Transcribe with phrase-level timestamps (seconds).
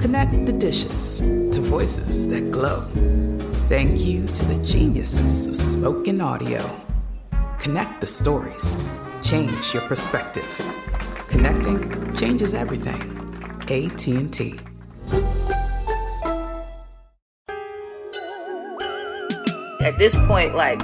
[0.00, 2.82] Connect the dishes to voices that glow.
[3.68, 6.62] Thank you to the geniuses of spoken audio.
[7.58, 8.76] Connect the stories.
[9.24, 10.46] Change your perspective.
[11.26, 13.02] Connecting changes everything.
[13.62, 14.60] AT&T.
[19.80, 20.78] At this point, like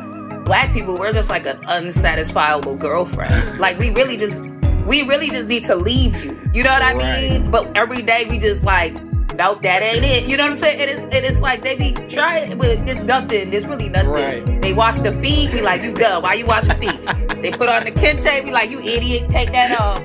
[0.45, 3.61] black people, we're just like an unsatisfiable girlfriend.
[3.61, 4.41] Like we really just
[4.87, 6.34] we really just need to leave you.
[6.55, 7.51] You know what I mean?
[7.51, 8.95] But every day we just like,
[9.35, 10.29] nope, that ain't it.
[10.29, 10.79] You know what I'm saying?
[10.81, 13.51] It is it is like they be trying but there's nothing.
[13.51, 14.11] There's really nothing.
[14.11, 14.63] Right.
[14.63, 16.23] They wash the feet, we like, you dumb.
[16.23, 17.01] Why you wash the feet?
[17.43, 20.03] they put on the kente, we like, you idiot, take that off.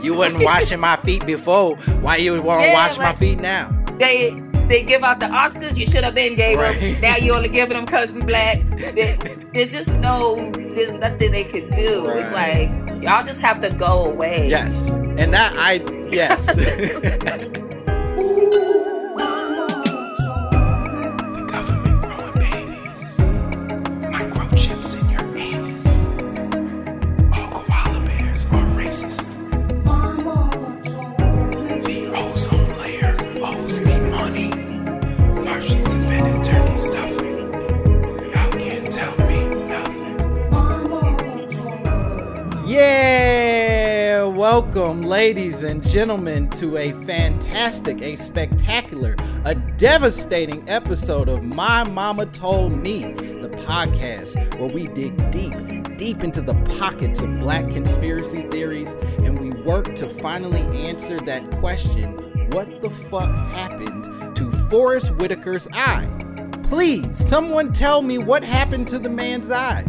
[0.02, 1.76] You wasn't washing my feet before.
[2.00, 3.68] Why you want to Yeah, wash my feet now?
[3.98, 4.32] they
[4.68, 6.78] they give out the Oscars, you should have been gave Right.
[6.80, 7.00] them.
[7.00, 8.60] Now you only giving them because we black.
[8.94, 9.16] There-
[9.52, 12.08] There's just no, there's nothing they could do.
[12.10, 14.48] It's like y'all just have to go away.
[14.48, 14.90] Yes.
[14.92, 16.46] And that I yes.
[21.34, 23.16] The government growing babies.
[24.14, 25.86] Microchips in your anus.
[27.32, 29.28] All koala bears are racist.
[31.84, 34.50] The ozone layer owes me money.
[35.44, 37.19] Martians invented turkey stuffing.
[42.80, 51.84] Yeah, welcome ladies and gentlemen to a fantastic, a spectacular, a devastating episode of My
[51.84, 57.68] Mama Told Me, the podcast where we dig deep, deep into the pockets of black
[57.68, 62.14] conspiracy theories and we work to finally answer that question,
[62.52, 66.08] what the fuck happened to Forest Whitaker's eye?
[66.62, 69.84] Please, someone tell me what happened to the man's eye.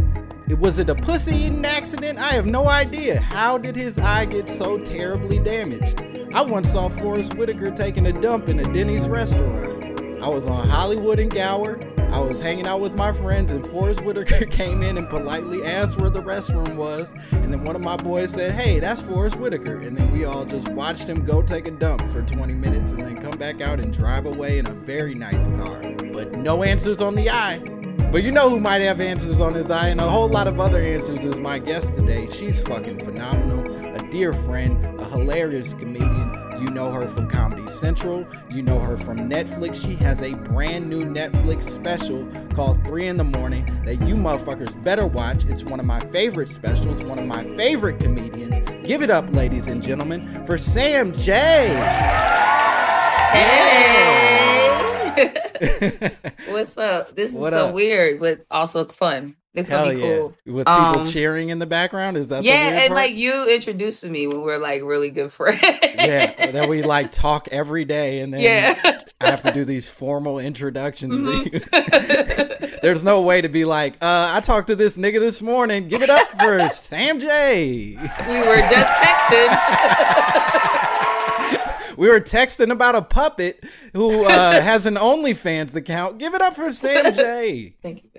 [0.60, 2.20] Was it a pussy eating accident?
[2.20, 3.20] I have no idea.
[3.20, 6.02] How did his eye get so terribly damaged?
[6.34, 10.00] I once saw Forest Whitaker taking a dump in a Denny's restaurant.
[10.22, 11.80] I was on Hollywood and Gower.
[12.12, 15.98] I was hanging out with my friends, and Forest Whitaker came in and politely asked
[16.00, 17.14] where the restroom was.
[17.32, 19.78] And then one of my boys said, Hey, that's Forest Whitaker.
[19.80, 23.02] And then we all just watched him go take a dump for 20 minutes and
[23.02, 25.82] then come back out and drive away in a very nice car.
[26.12, 27.81] But no answers on the eye.
[28.12, 30.60] But you know who might have answers on his eye, and a whole lot of
[30.60, 32.28] other answers is my guest today.
[32.30, 36.38] She's fucking phenomenal, a dear friend, a hilarious comedian.
[36.62, 38.28] You know her from Comedy Central.
[38.50, 39.82] You know her from Netflix.
[39.82, 44.84] She has a brand new Netflix special called Three in the Morning that you motherfuckers
[44.84, 45.46] better watch.
[45.46, 48.60] It's one of my favorite specials, one of my favorite comedians.
[48.86, 51.70] Give it up, ladies and gentlemen, for Sam Jay.
[53.32, 54.51] Hey.
[56.48, 57.16] What's up?
[57.16, 57.74] This is What so up?
[57.76, 59.36] weird, but also fun.
[59.54, 60.16] It's Hell gonna be yeah.
[60.16, 60.34] cool.
[60.46, 60.72] With people
[61.02, 62.16] Um, cheering in the background?
[62.16, 62.92] Is that the yeah, and part?
[62.92, 65.60] like you introduced me when we're like really good friends.
[65.62, 69.02] yeah, that we like talk every day, and then Yeah.
[69.20, 71.60] I have to do these formal introductions you.
[72.82, 75.90] There's no way to be like, uh, I talked to this nigga this morning.
[75.90, 77.98] Give it up for Sam Jay.
[77.98, 79.48] we were just texting.
[82.02, 83.64] We were texting about a puppet
[83.94, 86.18] who uh, has an OnlyFans account.
[86.18, 87.76] Give it up for Sam Jay.
[87.84, 88.10] Thank you,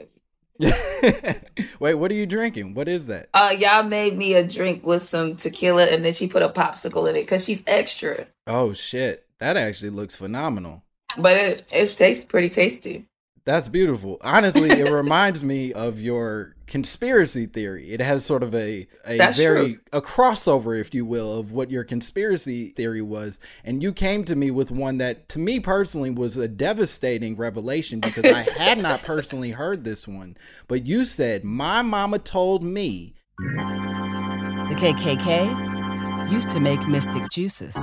[0.60, 1.34] baby.
[1.80, 2.74] Wait, what are you drinking?
[2.74, 3.26] What is that?
[3.34, 7.10] Uh, y'all made me a drink with some tequila, and then she put a popsicle
[7.10, 8.28] in it because she's extra.
[8.46, 10.84] Oh shit, That actually looks phenomenal.
[11.18, 13.08] But it it tastes pretty tasty.
[13.44, 14.18] That's beautiful.
[14.20, 17.90] Honestly, it reminds me of your conspiracy theory.
[17.90, 19.82] It has sort of a a That's very true.
[19.92, 23.38] a crossover, if you will, of what your conspiracy theory was.
[23.62, 28.00] And you came to me with one that to me personally was a devastating revelation
[28.00, 30.34] because I had not personally heard this one.
[30.66, 37.76] But you said, My mama told me The KKK used to make mystic juices.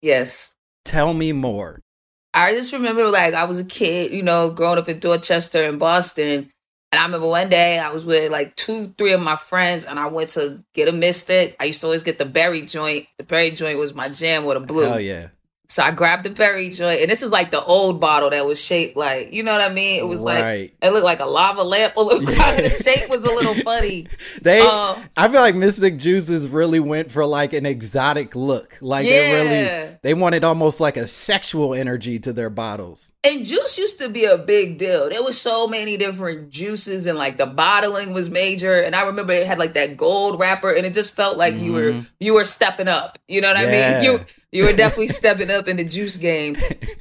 [0.00, 0.54] Yes.
[0.84, 1.82] Tell me more.
[2.44, 5.78] I just remember like I was a kid, you know, growing up in Dorchester and
[5.78, 6.50] Boston.
[6.90, 9.98] And I remember one day I was with like two, three of my friends, and
[9.98, 11.54] I went to get a mystic.
[11.60, 13.06] I used to always get the berry joint.
[13.18, 14.84] The berry joint was my jam with a blue.
[14.84, 15.28] Oh yeah.
[15.70, 18.58] So I grabbed the berry joint, and this is like the old bottle that was
[18.58, 20.00] shaped like, you know what I mean?
[20.00, 20.72] It was Right.
[20.72, 23.54] like it looked like a lava lamp a little of the shape was a little
[23.56, 24.06] funny.
[24.40, 28.78] They, Uh, I feel like Mystic Juices really went for like an exotic look.
[28.80, 33.12] Like they really, they wanted almost like a sexual energy to their bottles.
[33.22, 35.10] And juice used to be a big deal.
[35.10, 38.80] There was so many different juices, and like the bottling was major.
[38.80, 41.72] And I remember it had like that gold wrapper, and it just felt like you
[41.74, 43.18] were you were stepping up.
[43.28, 44.02] You know what I Mm-hmm.
[44.02, 44.20] Mean?
[44.20, 46.56] You you were definitely stepping up in the juice game.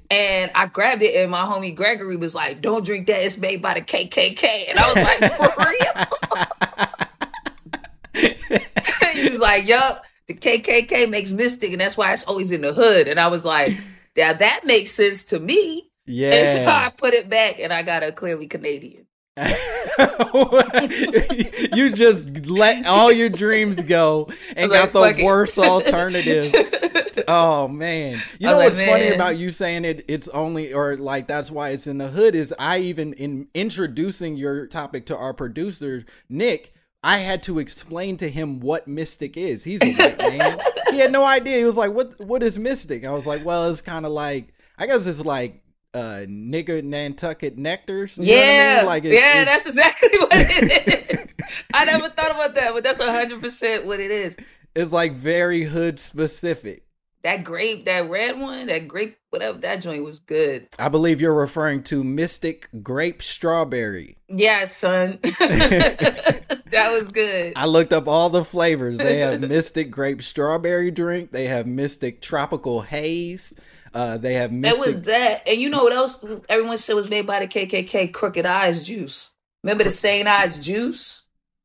[0.09, 3.21] And I grabbed it, and my homie Gregory was like, "Don't drink that.
[3.23, 5.93] It's made by the KKK." And I was like, "For real?"
[9.13, 12.73] he was like, "Yup, the KKK makes mystic, and that's why it's always in the
[12.73, 13.71] hood." And I was like,
[14.15, 16.33] "Yeah, that makes sense to me." Yeah.
[16.33, 19.06] And so I put it back and I got a clearly Canadian.
[21.75, 26.53] you just let all your dreams go and got like, the "Fuck it." worst alternative.
[27.27, 28.21] Oh man.
[28.39, 31.87] You know what's funny about you saying it it's only or like that's why it's
[31.87, 37.19] in the hood is I even in introducing your topic to our producer Nick I
[37.19, 39.63] had to explain to him what mystic is.
[39.63, 40.59] He's a white man.
[40.91, 41.57] he had no idea.
[41.57, 42.19] He was like, "What?
[42.19, 45.61] What is mystic?" I was like, "Well, it's kind of like I guess it's like
[45.93, 48.85] uh nigger Nantucket nectars." What I yeah, mean?
[48.85, 51.27] Like it- yeah, it's- that's exactly what it is.
[51.73, 54.35] I never thought about that, but that's hundred percent what it is.
[54.75, 56.83] It's like very hood specific.
[57.23, 60.67] That grape, that red one, that grape, whatever that joint was good.
[60.79, 64.17] I believe you're referring to Mystic Grape Strawberry.
[64.29, 67.53] Yeah, son, that was good.
[67.55, 68.97] I looked up all the flavors.
[68.97, 71.31] They have Mystic Grape Strawberry drink.
[71.31, 73.53] They have Mystic Tropical Haze.
[73.93, 74.85] Uh, they have That Mystic.
[74.85, 76.23] was that, and you know what else?
[76.49, 78.13] Everyone said was made by the KKK.
[78.13, 79.31] Crooked Eyes juice.
[79.63, 80.27] Remember the St.
[80.27, 81.23] Ides juice?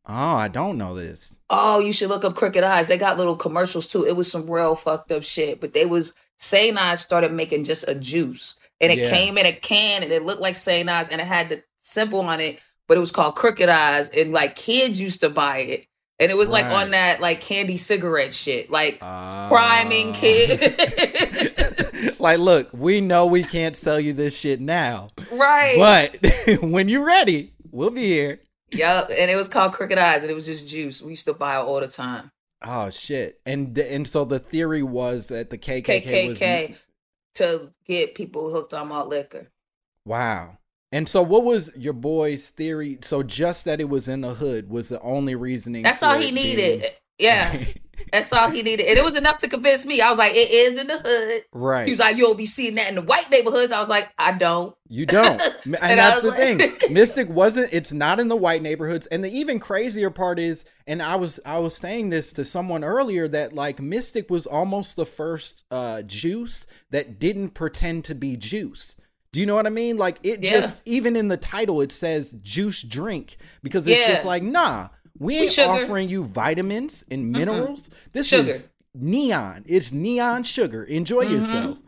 [0.08, 1.38] oh, I don't know this.
[1.48, 2.88] Oh, you should look up Crooked Eyes.
[2.88, 4.04] They got little commercials too.
[4.04, 5.60] It was some real fucked up shit.
[5.60, 6.76] But they was St.
[6.76, 8.58] Ides started making just a juice.
[8.80, 9.10] And it Yeah.
[9.10, 10.88] came in a can and it looked like St.
[10.88, 12.58] Ides and it had the symbol on it,
[12.88, 14.08] but it was called Crooked Eyes.
[14.08, 15.86] And like kids used to buy it.
[16.18, 18.70] And it was like on that like candy cigarette shit.
[18.70, 19.46] Like Ah.
[19.48, 20.58] priming kid.
[20.62, 25.76] it's like, look, we know we can't sell you this shit now, right.
[26.20, 28.40] but when you're ready, we'll be here.
[28.70, 29.10] Yep.
[29.16, 31.02] And it was called Crooked Eyes and it was just juice.
[31.02, 32.30] We used to buy it all the time.
[32.64, 33.40] Oh shit!
[33.44, 36.76] And and so the theory was that the KKK, was KKK
[37.34, 39.48] to get people hooked on malt liquor.
[40.04, 40.58] Wow.
[40.92, 42.98] And so, what was your boy's theory?
[43.00, 45.82] So, just that it was in the hood was the only reasoning.
[45.82, 46.80] That's all he needed.
[46.80, 47.64] being- Yeah,
[48.12, 50.00] that's all he needed, and it was enough to convince me.
[50.00, 51.86] I was like, "It is in the hood." right.
[51.86, 54.12] He was like, "You will be seeing that in the white neighborhoods." I was like,
[54.18, 55.40] "I don't." you don't.
[55.64, 56.72] and, And that's the thing.
[56.90, 57.72] Mystic wasn't.
[57.72, 59.06] It's not in the white neighborhoods.
[59.06, 62.84] And the even crazier part is, and I was I was saying this to someone
[62.84, 68.36] earlier that like Mystic was almost the first uh juice that didn't pretend to be
[68.36, 68.96] juice.
[69.32, 69.96] Do you know what I mean?
[69.96, 70.60] Like it Yeah.
[70.60, 74.08] just even in the title it says juice drink because it's Yeah.
[74.08, 74.88] just like nah.
[75.18, 75.70] We ain't sugar.
[75.70, 77.90] offering you vitamins and minerals.
[78.12, 78.48] This Sugar.
[78.50, 79.62] is neon.
[79.66, 80.82] It's neon sugar.
[80.84, 81.34] Enjoy mm-hmm.
[81.34, 81.78] yourself.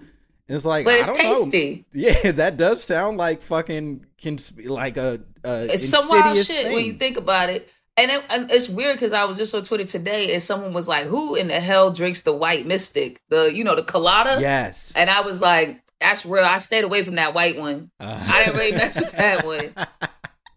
[0.46, 1.34] And It's like, But I it's don't know.
[1.42, 1.84] tasty.
[1.92, 6.66] Yeah, that does sound like fucking consp- like a, a It's some wild insidious shit
[6.66, 6.74] thing.
[6.74, 7.68] when you think about it.
[7.96, 10.88] And, it, and it's weird because I was just on Twitter today, and someone was
[10.88, 13.20] like, "Who in the hell drinks the white mystic?
[13.28, 14.94] The you know the colada?" Yes.
[14.96, 17.90] And I was like, "That's real." I stayed away from that white one.
[18.00, 19.74] Uh, I didn't really mess with that one.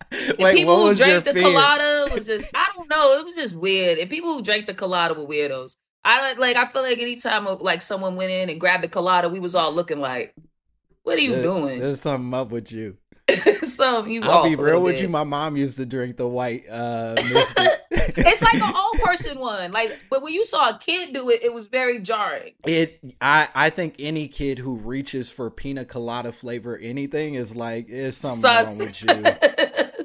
[0.09, 1.43] The Wait, people who drank the fear?
[1.43, 3.97] colada was just I don't know, it was just weird.
[3.99, 5.75] And people who drank the colada were weirdos.
[6.05, 8.87] I like like I feel like anytime uh, like someone went in and grabbed the
[8.87, 10.33] colada, we was all looking like,
[11.03, 11.79] What are you There- doing?
[11.81, 12.95] There's something up with you.
[13.63, 15.09] so you I'll be real with you.
[15.09, 17.15] My mom used to drink the white uh
[17.91, 19.71] it's like an old person one.
[19.71, 22.53] Like but when you saw a kid do it, it was very jarring.
[22.65, 27.89] it I I think any kid who reaches for pina colada flavor anything is like
[27.89, 28.79] is something Sus.
[28.79, 29.57] wrong with you.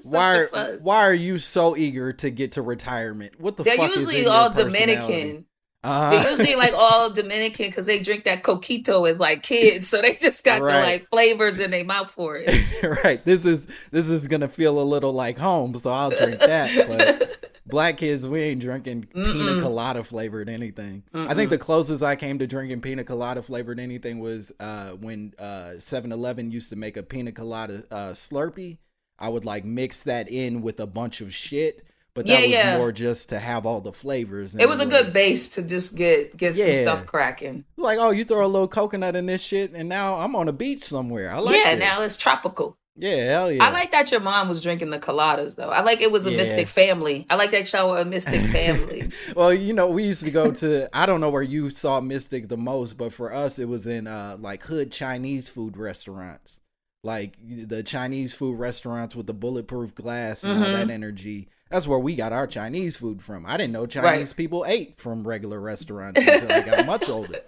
[0.05, 3.41] Why are, why are you so eager to get to retirement?
[3.41, 4.51] What the They're fuck is usually all?
[4.51, 5.47] Dominican.
[5.85, 10.01] Uh, They're usually like all Dominican because they drink that coquito as like kids, so
[10.01, 10.75] they just got Right.
[10.75, 12.53] the like flavors in their mouth for it.
[13.05, 13.25] right.
[13.25, 16.87] This is this is gonna feel a little like home, so I'll drink that.
[16.89, 19.61] But black kids, we ain't drinking pina Mm-mm.
[19.63, 21.03] colada flavored anything.
[21.13, 25.33] I think the closest I came to drinking pina colada flavored anything was uh, when
[25.39, 28.79] uh, 7-Eleven used to make a pina colada uh, Slurpee.
[29.19, 31.83] I would like mix that in with a bunch of shit,
[32.15, 32.77] but that Yeah, was yeah.
[32.79, 34.55] more just to have all the flavors.
[34.55, 37.65] It was a good base to just get get some stuff cracking.
[37.77, 40.53] Like, oh, you throw a little coconut in this shit, and now I'm on a
[40.53, 41.31] beach somewhere.
[41.31, 41.81] I like yeah, this.
[41.81, 42.77] now it's tropical.
[42.95, 43.65] Yeah, hell yeah.
[43.65, 45.71] I like that your mom was drinking the coladas though.
[45.71, 46.37] I like it was a Yeah.
[46.37, 47.27] Mystic family.
[47.31, 49.11] I like that show a Mystic family.
[49.35, 52.49] well, you know, we used to go to I don't know where you saw Mystic
[52.49, 56.61] the most, but for us it was in uh like hood Chinese food restaurants.
[57.03, 60.73] Like the Chinese food restaurants with the bulletproof glass and all Mhm.
[60.75, 61.49] that energy.
[61.73, 63.47] That's where we got our Chinese food from.
[63.47, 67.41] I didn't know Chinese people ate from regular restaurants until I got much older.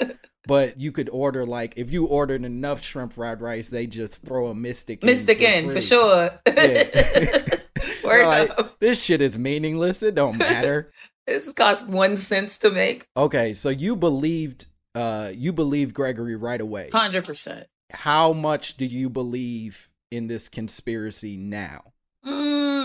[0.47, 4.47] But you could order like if you ordered enough shrimp fried rice, they just throw
[4.47, 6.31] a mystic Mystic in in for for sure.
[6.47, 6.89] Yeah.
[8.05, 10.03] Like, this shit is meaningless.
[10.03, 10.93] It don't matter.
[11.27, 13.07] This cost one cents to make.
[13.17, 16.91] Okay, so you believed uh you believed Gregory right away.
[16.93, 17.67] Hundred percent.
[17.91, 21.94] How much do you believe in this conspiracy now?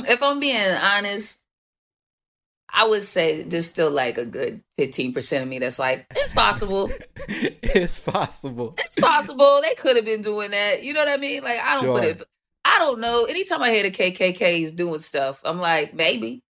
[0.10, 1.44] If I'm being honest,
[2.72, 6.34] I would say there's still like a good fifteen percent of me that's like, it's
[6.34, 6.90] possible.
[7.28, 8.76] it's possible.
[8.78, 9.60] It's possible.
[9.62, 10.84] They could have been doing that.
[10.84, 11.44] You know what I mean?
[11.44, 12.24] Like I don't put it.
[12.66, 13.26] I don't know.
[13.26, 16.44] Anytime I hear the KKK is doing stuff, I'm like, maybe.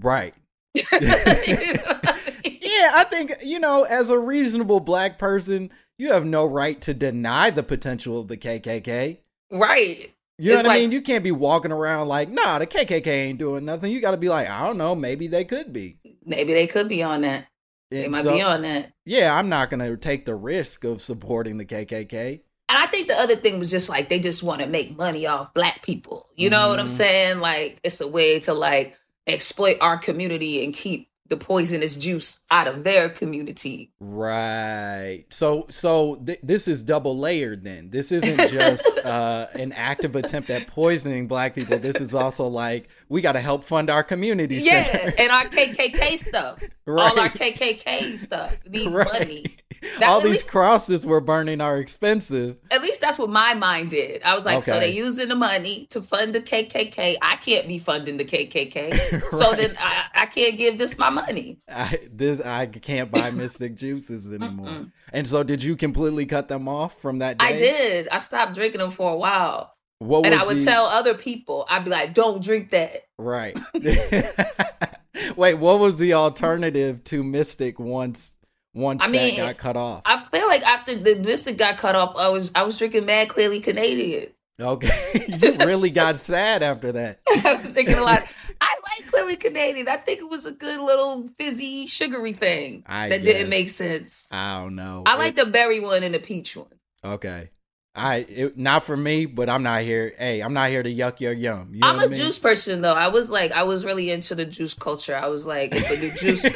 [0.00, 0.34] Right.
[0.74, 2.58] You know I mean?
[2.66, 6.92] Yeah, I think, you know, as a reasonable black person, you have no right to
[6.92, 9.18] deny the potential of the KKK.
[9.50, 10.12] right.
[10.38, 10.92] You know It's what I mean?
[10.92, 13.90] You can't be walking around like, nah, the KKK ain't doing nothing.
[13.90, 15.98] You got to be like, I don't know, maybe they could be.
[16.24, 17.46] Maybe they could be on that.
[17.90, 18.92] They And might so- be on that.
[19.06, 22.40] Yeah, I'm not going to take the risk of supporting the KKK.
[22.68, 25.24] And I think the other thing was just like they just want to make money
[25.26, 26.26] off black people.
[26.34, 26.90] You know what I'm Mhm.
[26.90, 27.38] saying?
[27.40, 28.96] Like it's a way to like
[29.28, 33.90] exploit our community and keep the poisonous juice out of their community.
[34.00, 35.24] Right.
[35.28, 37.90] So so th- this is double layered then.
[37.90, 41.78] This isn't just uh an active attempt at poisoning black people.
[41.78, 45.12] This is also like we got to help fund our community Yeah, center.
[45.18, 46.62] and our KKK stuff.
[46.88, 47.32] All our Right.
[47.34, 49.12] KKK stuff needs Right.
[49.12, 49.44] money.
[49.98, 52.56] That- All these least- crosses we're burning are expensive.
[52.70, 54.22] At least that's what my mind did.
[54.22, 57.18] I was like, so they're using the money to fund the KKK.
[57.20, 59.22] I can't be funding the KKK.
[59.30, 59.58] So Right.
[59.58, 61.58] then I, I can't give this my money.
[61.68, 64.86] I this I can't buy mystic juices anymore.
[65.12, 67.46] And so did you completely cut them off from that day?
[67.46, 68.08] I did.
[68.08, 69.72] I stopped drinking them for a while.
[69.98, 73.04] What and I would the- tell other people, I'd be like, don't drink that.
[73.18, 73.58] Right.
[75.36, 78.34] Wait, what was the alternative to Mystic once
[78.74, 80.02] once I mean, that got cut off?
[80.04, 83.28] I feel like after the Mystic got cut off, I was I was drinking Mad
[83.28, 84.28] Clearly Canadian.
[84.60, 84.90] Okay.
[85.28, 87.20] you really got sad after that.
[87.44, 88.22] I was drinking a lot.
[88.60, 89.88] I like Clearly Canadian.
[89.88, 93.34] I think it was a good little fizzy, sugary thing I that guess.
[93.34, 94.26] didn't make sense.
[94.30, 95.02] I don't know.
[95.06, 96.68] I like the berry one and the peach one.
[97.04, 97.50] Okay.
[97.98, 100.12] I it, not for me, but I'm not here.
[100.18, 101.70] Hey, I'm not here to yuck your yum.
[101.72, 102.14] You know I'm a I mean?
[102.14, 102.92] juice person though.
[102.92, 105.16] I was like, I was really into the juice culture.
[105.16, 106.44] I was like, if new juice.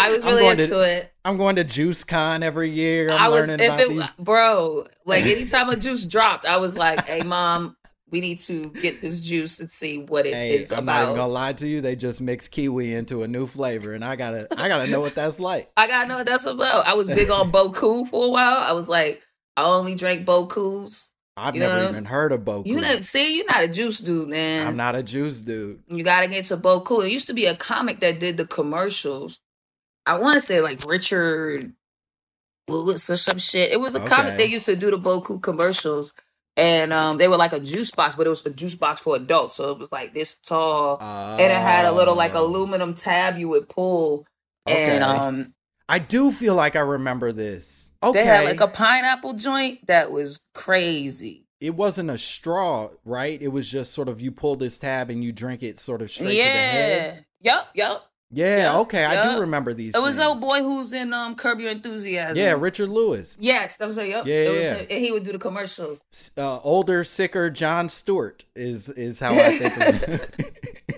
[0.00, 1.12] I was really going to- into it.
[1.24, 3.10] I'm going to Juice Con every year.
[3.10, 4.02] I'm I was learning if it these.
[4.18, 7.76] bro, like anytime a juice dropped, I was like, "Hey, mom,
[8.12, 11.08] we need to get this juice and see what it is Hey, I'm not even
[11.08, 11.80] about." gonna lie to you.
[11.80, 15.14] They just mix kiwi into a new flavor, and I gotta, I gotta know what
[15.14, 15.70] that's like.
[15.76, 16.86] I gotta know what that's about.
[16.86, 18.58] I was big on Boku for a while.
[18.58, 19.22] I was like,
[19.56, 21.08] I only drank Bokus.
[21.36, 22.66] I've You never I'm even heard of Boku.
[22.66, 24.66] You know, see, you're not a juice dude, man.
[24.66, 25.82] I'm not a juice dude.
[25.88, 27.04] You gotta get to Boku.
[27.06, 29.40] It used to be a comic that did the commercials.
[30.04, 31.72] I want to say like Richard
[32.68, 33.72] Lewis or some shit.
[33.72, 36.12] It was a comic they used to do the Boku commercials,
[36.56, 39.16] and um, they were like a juice box, but it was a juice box for
[39.16, 39.56] adults.
[39.56, 42.44] So it was like this tall, and it had a little like Oh.
[42.46, 44.26] aluminum tab you would pull,
[44.66, 45.20] and Okay.
[45.26, 45.54] um,
[45.88, 47.92] I do feel like I remember this.
[48.02, 51.46] Okay, they had like a pineapple joint that was crazy.
[51.60, 53.40] it wasn't a straw, right?
[53.40, 56.10] It was just sort of you pull this tab and you drink it sort of
[56.10, 56.44] straight to the yeah.
[56.44, 57.26] head.
[57.42, 58.11] Yep, Yup.
[58.34, 59.94] Yeah, Yeah, okay, I do remember these.
[59.94, 60.26] It was things.
[60.26, 62.36] old boy who's in um Curb Your Enthusiasm.
[62.36, 63.36] Yeah, Richard Lewis.
[63.40, 64.04] Yes, that was her.
[64.06, 64.26] Yep.
[64.26, 64.74] Yeah, yeah.
[64.74, 66.02] him, and he would do the commercials.
[66.38, 70.20] uh, older, sicker Jon Stewart is is how I think of him.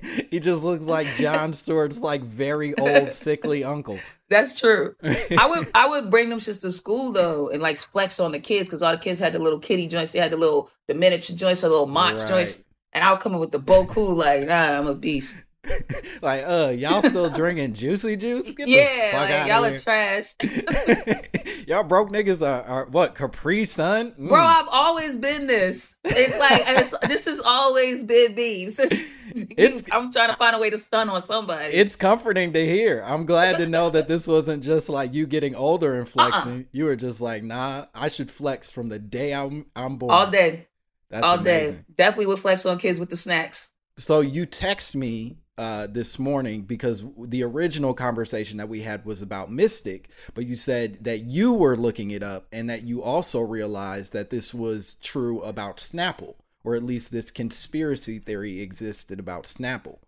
[0.31, 3.99] he just looks like Jon Stewart's like very old, sickly uncle.
[4.31, 4.95] That's true.
[5.03, 8.41] I would I would bring them shits to school though and like flex on the
[8.41, 10.13] kids because all the kids had the little kitty joints.
[10.13, 12.31] They had the little the miniature joints, the little Mott's Right.
[12.31, 15.43] joints, and I would come in with the Boku like, nah, I'm a beast.
[16.23, 18.47] like, uh, y'all still drinking juicy juice?
[18.49, 19.75] Get the yeah, fuck like y'all here.
[19.75, 20.35] are trash.
[21.67, 24.13] y'all broke niggas are, are what Capri Sun?
[24.13, 24.29] Mm.
[24.29, 25.97] Bro, I've always been this.
[26.05, 28.65] It's like it's, this has always been me.
[28.65, 29.05] It's just,
[29.35, 31.73] It's- I'm trying to find a way to stun on somebody.
[31.75, 33.03] It's comforting to hear.
[33.07, 35.99] I'm glad to know that this wasn't just like you getting older Uh-uh.
[36.01, 36.67] and flexing.
[36.73, 40.13] You were just like, nah, I should flex from the day I'm I'm born.
[40.13, 40.69] all day,
[41.11, 41.75] That's all amazing.
[41.77, 41.85] day.
[41.97, 43.71] Definitely would flex on kids with the snacks.
[43.97, 49.23] So you text me uh, this morning because the original conversation that we had was
[49.23, 53.41] about Mystic, but you said that you were looking it up and that you also
[53.41, 56.35] realized that this was true about Snapple,
[56.65, 59.99] or at least this conspiracy theory existed about Snapple.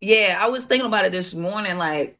[0.00, 1.78] Yeah, I was thinking about it this morning.
[1.78, 2.18] Like,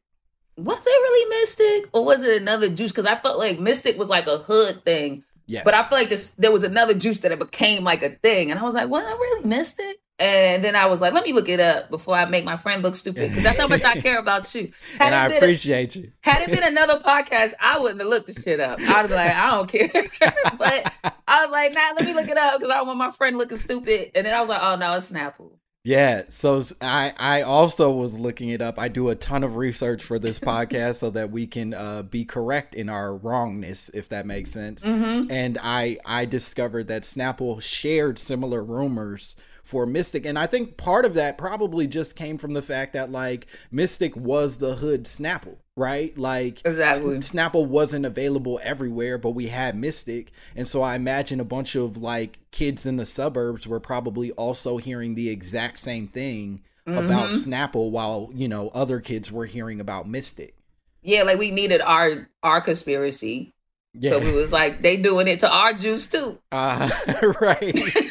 [0.57, 2.93] was it really Mystic or was it another juice?
[2.93, 5.65] Because I felt like Mystic was like a hood thing, Yes.
[5.65, 8.51] but I feel like this there was another juice that it became like a thing,
[8.51, 9.97] and I was like, was it really Mystic?
[10.21, 12.83] And then I was like, let me look it up before I make my friend
[12.83, 14.71] look stupid because that's how much I care about you.
[14.99, 16.13] Had it I been a- appreciate you.
[16.21, 18.79] Had it been another podcast, I wouldn't have looked the shit up.
[18.81, 19.91] I'd be like, I don't care.
[20.59, 20.93] but
[21.27, 23.39] I was like, nah, let me look it up because I don't want my friend
[23.39, 24.11] looking stupid.
[24.15, 25.53] And then I was like, oh no, it's Snapple.
[25.83, 28.79] Yeah, so I I also was looking it up.
[28.79, 32.27] I do a ton of research for this podcast so that we can uh, be
[32.27, 34.85] correct in our wrongness, if that makes sense.
[34.85, 39.37] And I I discovered that Snapple shared similar rumors
[39.71, 43.11] for Mystic, and I think part of that probably just came from the fact that
[43.11, 46.17] like Mystic was the hood Snapple, right?
[46.19, 47.19] Like Exactly.
[47.19, 50.33] Snapple wasn't available everywhere, but we had Mystic.
[50.57, 54.77] And so I imagine a bunch of like kids in the suburbs were probably also
[54.79, 60.09] hearing the exact same thing about Snapple while, you know, other kids were hearing about
[60.09, 60.57] Mystic.
[61.03, 63.55] Yeah, like we needed our our conspiracy.
[63.95, 64.11] Yeah.
[64.11, 66.39] So we was like, they doing it to our juice too.
[66.53, 66.91] uh,
[67.41, 68.10] right.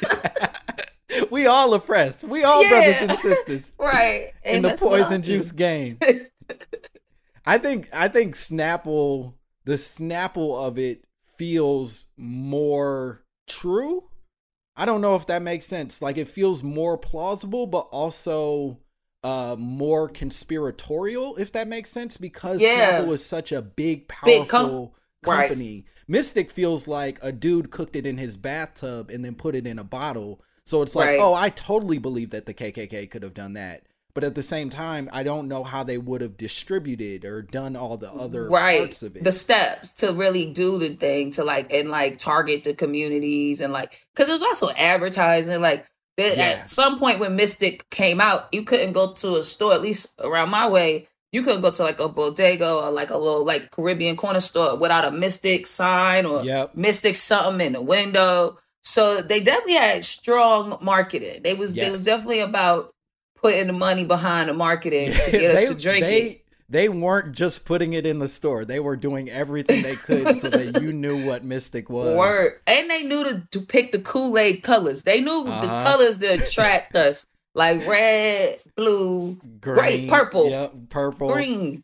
[1.31, 2.23] We all oppressed.
[2.23, 2.69] We all Yeah.
[2.69, 4.31] brothers and sisters Right.
[4.43, 5.97] in the that's what I poison juice game.
[7.45, 9.33] I think I think Snapple
[9.65, 11.05] the Snapple of it
[11.37, 14.05] feels more true.
[14.75, 16.01] I don't know if that makes sense.
[16.01, 18.79] Like it feels more plausible, but also
[19.23, 23.01] uh more conspiratorial, if that makes sense, because Yeah.
[23.01, 24.93] Snapple is such a big, Big powerful
[25.25, 25.47] com- right.
[25.49, 25.85] company.
[26.07, 29.77] Mystic feels like a dude cooked it in his bathtub and then put it in
[29.77, 30.41] a bottle.
[30.69, 31.19] So it's like, Right.
[31.19, 33.81] oh, I totally believe that the KKK could have done that.
[34.13, 37.75] But at the same time, I don't know how they would have distributed or done
[37.75, 39.23] all the other right parts of it.
[39.23, 43.71] the steps to really do the thing to like and like target the communities and
[43.73, 45.85] like because there's also advertising like
[46.17, 46.43] there, Yeah.
[46.43, 50.15] at some point when mystic came out you couldn't go to a store at least
[50.19, 53.71] around my way you couldn't go to like a bodega or like a little like
[53.71, 56.75] caribbean corner store without a mystic sign or Yep.
[56.75, 62.03] mystic something in the window so they definitely had strong marketing they was they was
[62.03, 62.91] definitely about
[63.41, 67.33] putting the money behind the marketing to get us to drink they, it They weren't
[67.35, 68.63] just putting it in the store.
[68.65, 72.15] They were doing everything they could so that you knew what Mystic was.
[72.15, 72.59] Word.
[72.67, 75.03] And they knew to, to pick the Kool Aid colors.
[75.03, 75.83] They knew the Uh-huh.
[75.83, 81.33] colors that attract us, like red, blue, green, great, purple, Yep, purple.
[81.33, 81.83] green.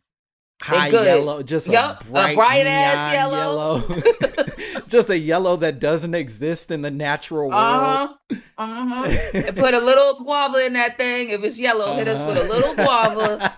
[0.62, 3.78] High yellow, just Yup, a a bright, bright-ass neon yellow.
[4.88, 7.54] just a yellow that doesn't exist in the natural world.
[7.54, 8.36] Uh huh.
[8.58, 9.52] Uh huh.
[9.52, 11.30] put a little guava in that thing.
[11.30, 13.52] If it's yellow, hit us with a little guava.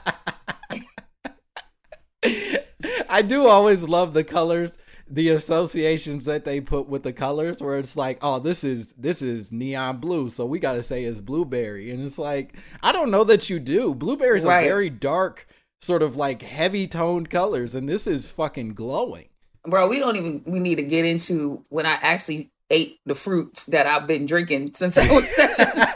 [3.08, 4.76] I do always love the colors,
[5.08, 9.22] the associations that they put with the colors where it's like, oh, this is this
[9.22, 11.90] is neon blue, so we got to say it's blueberry.
[11.90, 13.94] And it's like, I don't know that you do.
[13.94, 15.46] Blueberries are very dark,
[15.80, 19.28] sort of like heavy toned colors and this is fucking glowing.
[19.70, 23.66] Bro, we don't even we need to get into when I actually ate the fruits
[23.66, 25.57] that I've been drinking since I was seven.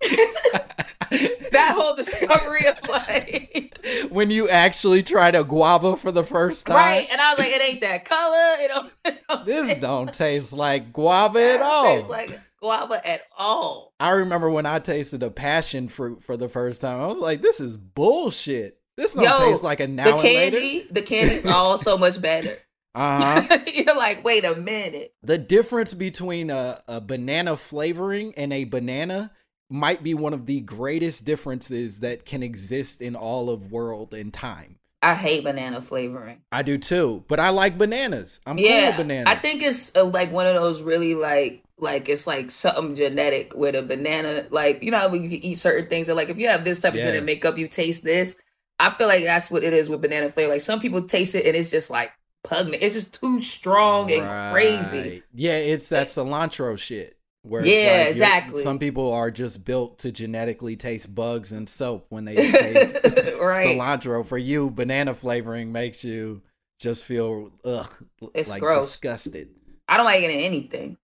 [1.50, 3.78] that whole discovery of like
[4.10, 6.76] when you actually tried a guava for the first time.
[6.76, 8.56] right, and I was like, it ain't that color.
[8.60, 8.92] It don't.
[9.04, 12.02] It don't This taste- don't taste like guava at all.
[12.08, 13.92] like guava at all.
[14.00, 17.00] I remember when I tasted a passion fruit for the first time.
[17.02, 18.78] I was like, this is bullshit.
[18.98, 20.56] This don't Yo, taste like a now the and later.
[20.58, 22.58] candy, the candy's all so much better.
[22.96, 23.58] Uh-huh.
[23.72, 25.14] You're like, wait a minute.
[25.22, 29.30] the difference between a, a banana flavoring and a banana
[29.70, 34.34] might be one of the greatest differences that can exist in all of world and
[34.34, 34.76] time.
[35.00, 36.40] I hate banana flavoring.
[36.50, 38.40] I do too, but I like bananas.
[38.46, 39.26] I'm cool yeah, with bananas.
[39.32, 43.54] I think it's uh, like one of those really like like it's like something genetic
[43.54, 44.46] with a banana.
[44.50, 46.80] Like you know when you can eat certain things, and like if you have this
[46.80, 47.04] type of Yeah.
[47.04, 48.40] genetic makeup, you taste this.
[48.80, 50.52] I feel like that's what it is with banana flavor.
[50.52, 52.12] Like some people taste it and it's just like
[52.44, 52.82] pungent.
[52.82, 55.22] It's just too strong and crazy.
[55.34, 57.16] Yeah, it's that cilantro shit.
[57.42, 58.62] Where Yeah, you're- exactly.
[58.62, 63.66] Some people are just built to genetically taste bugs and soap when they taste Right.
[63.66, 64.24] cilantro.
[64.26, 66.42] For you, banana flavoring makes you
[66.78, 67.90] just feel ugh,
[68.34, 68.86] It's like gross.
[68.86, 69.50] disgusted.
[69.88, 70.98] I don't like it in anything.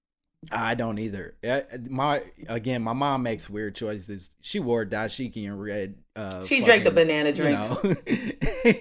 [0.50, 1.34] I don't either.
[1.88, 4.30] My again, my mom makes weird choices.
[4.40, 5.96] She wore dashiki and red.
[6.16, 7.84] Uh, She drank the banana you drinks.
[7.84, 7.94] know.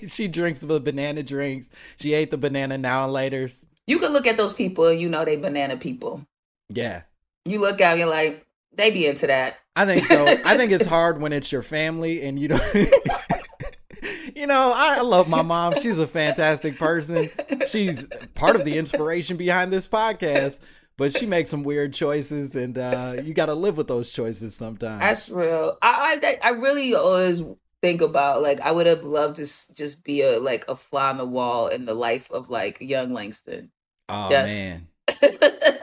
[0.08, 1.70] she drinks the banana drinks.
[2.00, 3.66] She ate the banana now and later's.
[3.88, 6.26] You can look at those people you know they banana people.
[6.70, 7.02] Yeah,
[7.46, 8.46] You look at you're like,
[8.76, 9.58] they be into that.
[9.76, 10.26] I think so.
[10.46, 12.64] I think it's hard when it's your family and you don't.
[14.36, 15.76] you know, I love my mom.
[15.80, 17.30] She's a fantastic person.
[17.68, 20.60] She's part of the inspiration behind this podcast.
[20.98, 24.56] But she makes some weird choices, and uh, you got to live with those choices
[24.56, 25.00] sometimes.
[25.00, 25.78] That's real.
[25.82, 27.42] I I, I really always
[27.82, 31.18] think about like I would have loved to just be a like a fly on
[31.18, 33.72] the wall in the life of like young Langston.
[34.10, 34.88] oh just- man,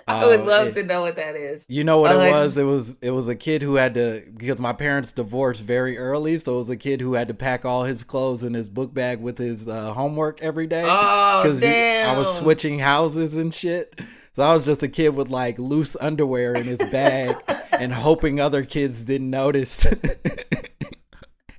[0.08, 1.66] I would Oh, love it- to know what that is.
[1.68, 2.56] You know what it was?
[2.56, 6.38] It was it was a kid who had to because my parents divorced very early,
[6.38, 8.94] so it was a kid who had to pack all his clothes in his book
[8.94, 10.84] bag with his uh, homework every day.
[10.86, 12.14] Oh you- damn!
[12.14, 14.00] I was switching houses and shit.
[14.40, 17.36] So I was just a kid with like loose underwear in his bag
[17.72, 19.86] and hoping other kids didn't notice.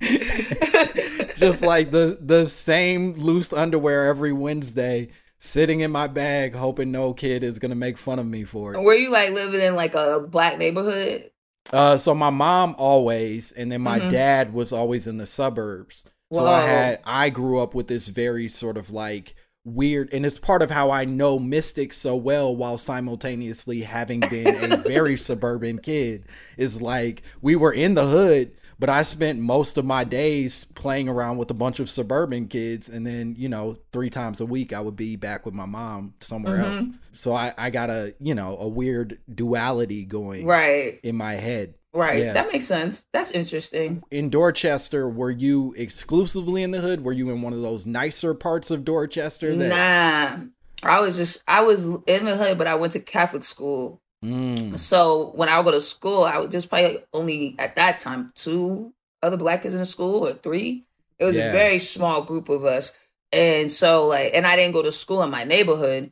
[1.36, 7.14] just like the the same loose underwear every Wednesday sitting in my bag hoping no
[7.14, 8.82] kid is going to make fun of me for it.
[8.82, 11.30] Were you like living in like a black neighborhood?
[11.72, 14.10] Uh, so my mom always, and then my Mhm.
[14.10, 16.02] dad was always in the suburbs.
[16.32, 20.38] So I had, I grew up with this very sort of like weird, and it's
[20.38, 25.78] part of how I know mystics so well while simultaneously having been a very suburban
[25.78, 26.24] kid.
[26.56, 31.08] Is like we were in the hood, but I spent most of my days playing
[31.08, 34.72] around with a bunch of suburban kids, and then you know three times a week
[34.72, 36.76] I would be back with my mom somewhere Mm-hmm.
[36.76, 36.86] else.
[37.12, 41.74] So I, I got a you know a weird duality going Right, in my head.
[41.94, 42.18] Right.
[42.24, 42.32] Yeah.
[42.32, 43.06] That makes sense.
[43.12, 44.02] That's interesting.
[44.10, 47.04] In Dorchester, were you exclusively in the hood?
[47.04, 49.54] Were you in one of those nicer parts of Dorchester?
[49.56, 50.40] That,
[50.82, 54.00] Nah, I was just I was in the hood, but I went to Catholic school.
[54.24, 57.98] Mm, So when I would go to school, I would just probably only at that
[57.98, 60.84] time two other black kids in the school or three.
[61.18, 61.48] It was Yeah.
[61.50, 62.92] a very small group of us,
[63.32, 66.10] and so like, and I didn't go to school in my neighborhood.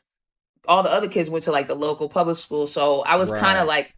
[0.69, 3.59] All the other kids went to like the local public school, so I was kind
[3.59, 3.95] of like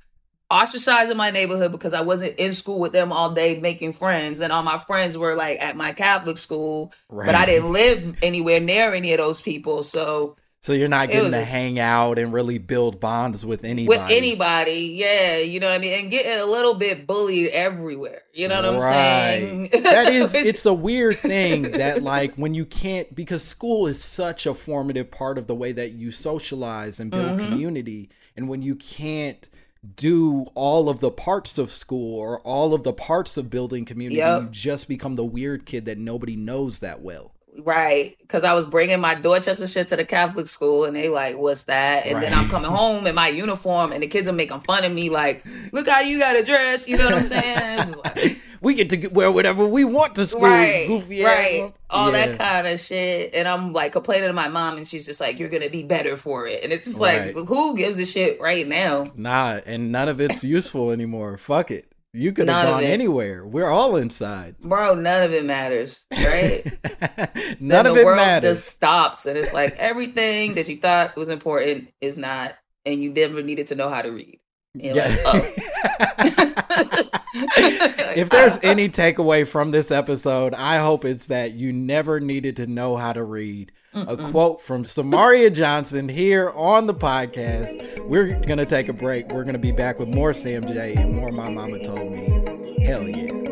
[0.52, 4.40] ostracized in my neighborhood because I wasn't in school with them all day making friends,
[4.40, 8.60] and all my friends were like at my Catholic school, but I didn't live anywhere
[8.60, 10.36] near any of those people, so.
[10.60, 13.88] so you're not getting to just- hang out and really build bonds with anybody.
[14.00, 14.94] with anybody.
[14.96, 18.22] Yeah, you know what I mean, and getting a little bit bullied everywhere.
[18.34, 19.70] You know what I'm saying?
[19.82, 24.46] that is, it's a weird thing that like when you can't because school is such
[24.46, 27.48] a formative part of the way that you socialize and build Mm-hmm.
[27.50, 29.48] community, and when you can't
[29.96, 34.18] do all of the parts of school or all of the parts of building community,
[34.18, 34.42] Yep.
[34.42, 37.32] you just become the weird kid that nobody knows that well.
[37.58, 41.36] Right because I was bringing my Dorchester shit to the Catholic school, and they like,
[41.36, 44.60] "What's that?" And then I'm coming home in my uniform, and the kids are making
[44.60, 47.94] fun of me, like, "Look how you got a dress." You know what I'm saying?
[48.04, 51.72] Like, We get to wear whatever we want to school, right, goofy right, ass.
[51.90, 52.26] all Yeah.
[52.28, 53.34] that kind of shit.
[53.34, 56.16] And I'm like complaining to my mom, and she's just like, "You're gonna be better
[56.16, 57.34] for it." And it's just Right.
[57.34, 59.10] like, who gives a shit right now?
[59.16, 61.36] Nah, and none of it's useful anymore.
[61.38, 61.86] Fuck it.
[62.14, 63.46] You could None have gone anywhere.
[63.46, 64.58] We're all inside.
[64.58, 66.62] Bro, none of it matters, right?
[67.60, 68.58] None of the it world matters.
[68.58, 72.52] just stops and it's like everything that you thought was important is not
[72.84, 74.40] and you never needed to know how to read
[74.74, 77.08] And you're like, oh.
[77.34, 82.66] if there's any takeaway from this episode, I hope it's that you never needed to
[82.66, 83.72] know how to read.
[83.94, 88.06] A quote from Samaria Johnson here on the podcast.
[88.06, 89.30] We're going to take a break.
[89.30, 92.84] We're going to be back with more Sam Jay and more My Mama Told Me.
[92.86, 93.51] Hell yeah.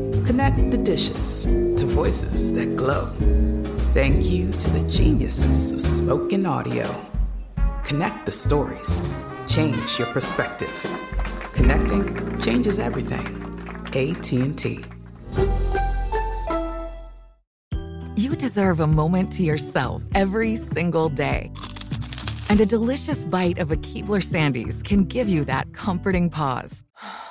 [0.31, 1.43] Connect the dishes
[1.75, 3.07] to voices that glow.
[3.93, 6.89] Thank you to the geniuses of spoken audio.
[7.83, 9.05] Connect the stories.
[9.49, 10.71] Change your perspective.
[11.51, 13.27] Connecting changes everything.
[13.87, 14.85] AT&T.
[18.15, 21.51] You deserve a moment to yourself every single day.
[22.47, 26.85] And a delicious bite of a Keebler Sandies can give you that comforting pause.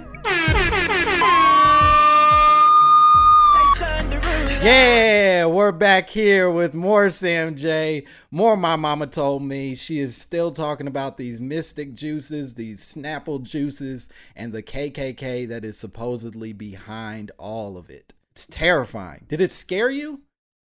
[4.63, 8.05] Yeah, we're back here with more Sam Jay.
[8.29, 9.73] More my mama told me.
[9.73, 15.65] She is still talking about these mystic juices, these Snapple juices, and the KKK that
[15.65, 18.13] is supposedly behind all of it.
[18.33, 19.25] It's terrifying.
[19.27, 20.21] Did it scare you?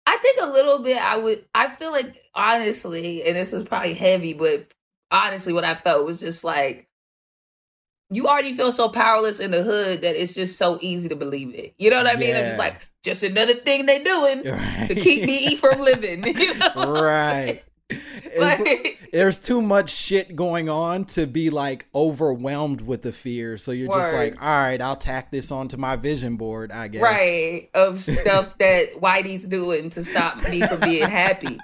[0.08, 1.00] I think a little bit.
[1.00, 1.46] I would.
[1.54, 4.68] I feel like honestly, and this is probably heavy, but
[5.12, 6.88] honestly, what I felt was just like
[8.10, 11.54] you already feel so powerless in the hood that it's just so easy to believe
[11.56, 11.74] it.
[11.78, 12.36] You know what I mean?
[12.36, 14.86] It's just like just another thing they doing Right.
[14.88, 16.24] to keep me from living.
[16.38, 16.74] You know?
[17.02, 17.64] right.
[18.40, 23.58] Like- there's too much shit going on to be like overwhelmed with the fear.
[23.58, 27.02] So you're just like, all right, I'll tack this onto my vision board, I guess.
[27.02, 27.70] Right.
[27.76, 31.60] Of stuff that Whitey's doing to stop me from being happy.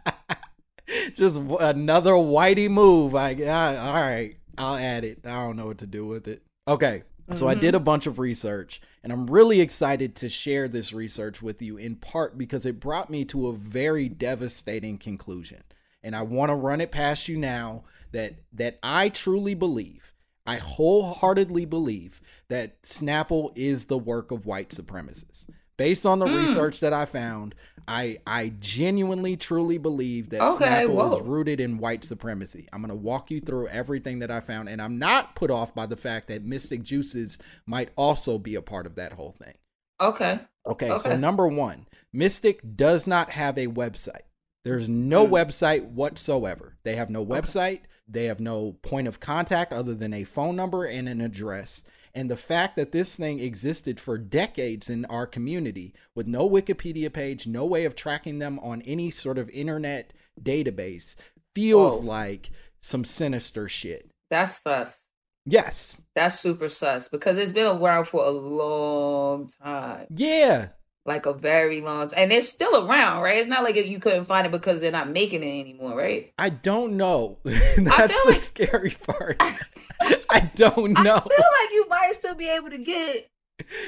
[1.15, 3.13] Just another whitey move.
[3.15, 5.25] I, I all right, I'll add it.
[5.25, 6.43] I don't know what to do with it.
[6.67, 7.03] Okay.
[7.31, 7.75] So I did mm-hmm.
[7.75, 11.95] a bunch of research and I'm really excited to share this research with you in
[11.95, 15.63] part because it brought me to a very devastating conclusion.
[16.01, 20.13] And I want to run it past you now that that I truly believe,
[20.45, 25.47] I wholeheartedly believe that Snapple is the work of white supremacists.
[25.77, 26.35] Based on the hmm.
[26.35, 27.55] research that I found,
[27.89, 31.15] I I genuinely truly believe that Okay, Snapple whoa.
[31.17, 32.67] is rooted in white supremacy.
[32.71, 35.73] I'm going to walk you through everything that I found and I'm not put off
[35.73, 39.56] by the fact that Mystic Juices might also be a part of that whole thing.
[39.99, 40.39] Okay.
[40.67, 44.21] Okay, so number 1, Mystic does not have a website.
[44.63, 45.34] There's no Hmm.
[45.34, 46.78] website whatsoever.
[46.84, 47.82] They have no website.
[48.08, 51.84] They have no point of contact other than a phone number and an address.
[52.15, 57.11] And the fact that this thing existed for decades in our community with no Wikipedia
[57.11, 61.15] page, no way of tracking them on any sort of internet database
[61.55, 62.07] feels Whoa.
[62.07, 62.49] like
[62.81, 64.11] some sinister shit.
[64.29, 65.05] That's sus.
[65.45, 66.01] Yes.
[66.15, 70.07] That's super sus because it's been around for a long time.
[70.09, 70.69] Yeah.
[71.05, 72.15] Like a very long time.
[72.17, 73.37] And it's still around, right?
[73.37, 76.31] It's not like you couldn't find it because they're not making it anymore, right?
[76.37, 77.39] I don't know.
[77.43, 79.41] That's feel the like- scary part.
[80.29, 81.15] I don't know.
[81.15, 83.29] I feel like you might still be able to get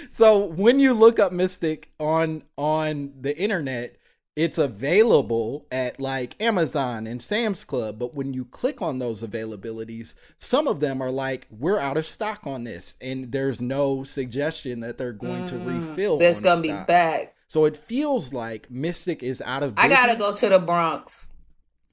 [0.09, 3.95] so when you look up mystic on on the internet
[4.35, 10.13] it's available at like amazon and sam's club but when you click on those availabilities
[10.39, 14.79] some of them are like we're out of stock on this and there's no suggestion
[14.79, 15.65] that they're going to mm.
[15.65, 17.35] refill that's gonna be back.
[17.47, 21.29] so it feels like mystic is out of I gotta go to the Bronx.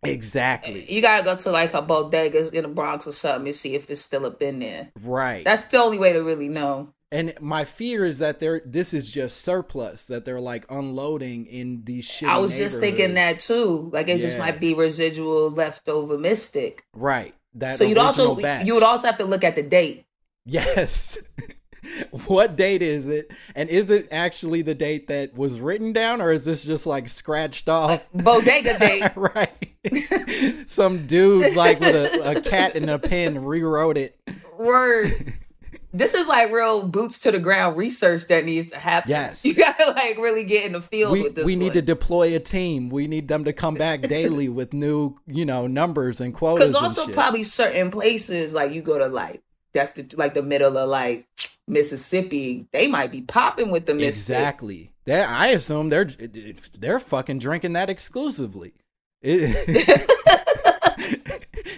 [0.04, 3.74] Exactly You gotta go to like a bodega in the Bronx or something and see
[3.74, 4.90] if it's still up in there.
[5.02, 6.92] right That's the only way to really know.
[7.10, 11.82] and my fear is that they're this is just surplus that they're like unloading in
[11.84, 13.90] these shit I was just thinking that too.
[13.92, 16.84] Like it just might be residual leftover mystic.
[16.94, 17.34] Right.
[17.54, 18.66] That So you'd also batch.
[18.66, 20.04] you would also have to look at the date.
[20.44, 21.18] Yes.
[22.26, 23.30] what date is it?
[23.54, 27.08] And is it actually the date that was written down or is this just like
[27.08, 27.90] scratched off?
[27.90, 29.12] Like bodega date.
[29.16, 30.64] right.
[30.68, 34.18] Some dude like with a, a cat and a pen rewrote it.
[34.58, 35.12] Word.
[35.92, 39.10] This is like real boots to the ground research that needs to happen.
[39.10, 39.44] Yes.
[39.44, 41.46] You gotta like really get in the field We, with this.
[41.46, 41.72] we need one.
[41.74, 42.90] to deploy a team.
[42.90, 46.72] We need them to come back daily with new, you know, numbers and quotas.
[46.72, 50.76] Because also probably certain places like you go to like that's the like the middle
[50.76, 51.26] of like
[51.68, 54.36] Mississippi, they might be popping with the Mississippi.
[54.38, 54.92] Exactly.
[55.04, 56.04] That I assume they're
[56.78, 58.74] they're fucking drinking that exclusively.
[59.22, 60.04] It-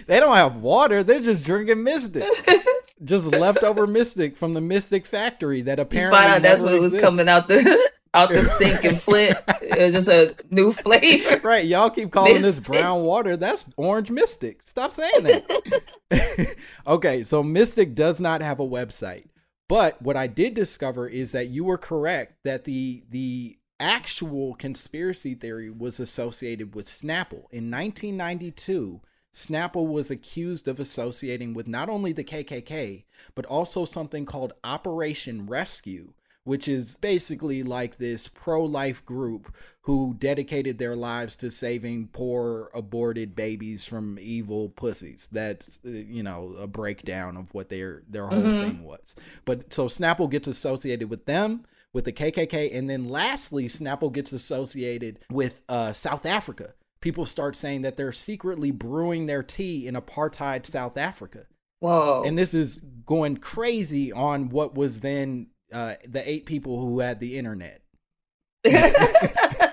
[0.07, 1.03] they don't have water.
[1.03, 2.23] They're just drinking Mystic.
[3.03, 6.93] just leftover Mystic from the Mystic factory that You apparently find out that's what was
[6.95, 9.37] coming out the out the sink and Flint.
[9.61, 11.39] It was just a new flavor.
[11.43, 13.37] Right, y'all keep calling this brown water.
[13.37, 14.59] That's orange mystic.
[14.65, 16.55] Stop saying that.
[16.87, 19.25] okay, so Mystic does not have a website.
[19.71, 25.33] But what I did discover is that you were correct that the the actual conspiracy
[25.33, 27.45] theory was associated with Snapple.
[27.51, 28.99] In 1992,
[29.33, 35.47] Snapple was accused of associating with not only the KKK, but also something called Operation
[35.47, 42.07] Rescue, which is basically like this pro life group who dedicated their lives to saving
[42.07, 45.27] poor aborted babies from evil pussies.
[45.31, 48.59] That's, uh, you know, a breakdown of what their, their whole Mhm.
[48.61, 49.15] thing was.
[49.45, 51.65] But so Snapple gets associated with them.
[51.93, 56.73] With the KKK, and then lastly, Snapple gets associated with uh, South Africa.
[57.01, 61.47] People start saying that they're secretly brewing their tea in apartheid South Africa.
[61.81, 62.23] Whoa.
[62.25, 67.19] And this is going crazy on what was then uh, the eight people who had
[67.19, 67.81] the internet.
[68.63, 69.71] the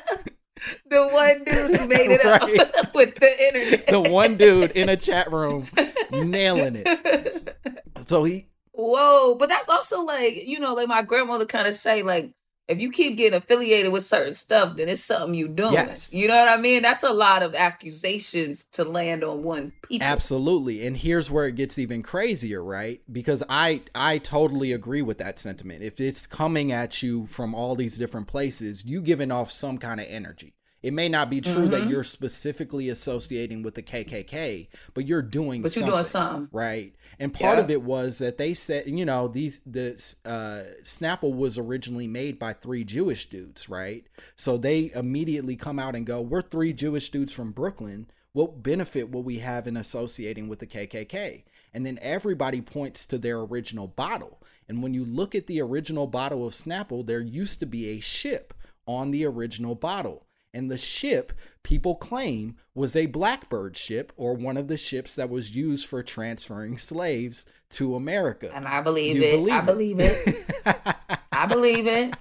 [0.90, 2.60] one dude who made it Right.
[2.78, 3.86] up with the internet.
[3.86, 5.66] The one dude in a chat room
[6.10, 7.54] nailing it.
[8.06, 12.02] So he, Whoa, but that's also like, you know, like my grandmother kind of say,
[12.04, 12.30] like,
[12.68, 15.72] if you keep getting affiliated with certain stuff, then it's something you doing.
[15.72, 16.12] Yes.
[16.12, 16.82] You know what I mean?
[16.82, 20.06] That's a lot of accusations to land on one people.
[20.06, 20.86] Absolutely.
[20.86, 23.00] And here's where it gets even crazier, right?
[23.10, 25.82] Because I I totally agree with that sentiment.
[25.82, 30.00] If it's coming at you from all these different places, you giving off some kind
[30.00, 30.54] of energy.
[30.80, 31.90] It may not be true that Mhm.
[31.90, 36.48] you're specifically associating with the KKK, but you're doing But you're doing something.
[36.52, 36.92] right?
[37.20, 37.64] And part Yeah.
[37.64, 42.38] of it was that they said, you know, these this uh, Snapple was originally made
[42.38, 44.06] by three Jewish dudes, right?
[44.36, 48.08] So they immediately come out and go, "We're three Jewish dudes from Brooklyn.
[48.32, 53.18] What benefit will we have in associating with the KKK?" And then everybody points to
[53.18, 54.40] their original bottle.
[54.68, 58.00] And when you look at the original bottle of Snapple, there used to be a
[58.00, 58.54] ship
[58.86, 60.27] on the original bottle.
[60.58, 65.30] And the ship, people claim, was a Blackbird ship or one of the ships that
[65.30, 68.50] was used for transferring slaves to America.
[68.52, 69.30] And I believe You it.
[69.36, 69.66] believe I it?
[69.66, 70.46] believe it.
[71.32, 72.16] I believe it.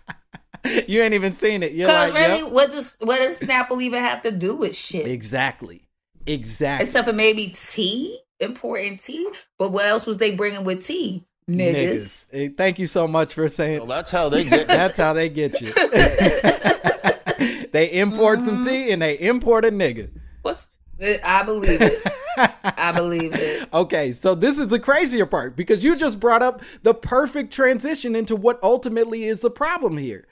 [0.88, 1.72] you ain't even seen it.
[1.72, 2.52] You're Because like, really, yep.
[2.52, 5.08] what does what does Snapple even have to do with shit?
[5.08, 5.88] Exactly.
[6.28, 6.84] Exactly.
[6.84, 9.28] Except for maybe tea, important tea.
[9.58, 11.26] But what else was they bringing with tea?
[11.50, 12.30] Niggas.
[12.32, 13.88] Hey, thank you so much for saying.
[13.88, 14.68] that's how they get.
[14.78, 15.72] That's how they get you.
[17.78, 18.68] they import some Mm-hmm.
[18.70, 20.10] tea and they import a nigga.
[20.42, 20.70] What's
[21.24, 22.02] I believe it.
[22.64, 23.70] I believe it.
[23.72, 28.16] Okay, so this is the crazier part because you just brought up the perfect transition
[28.16, 30.28] into what ultimately is the problem here.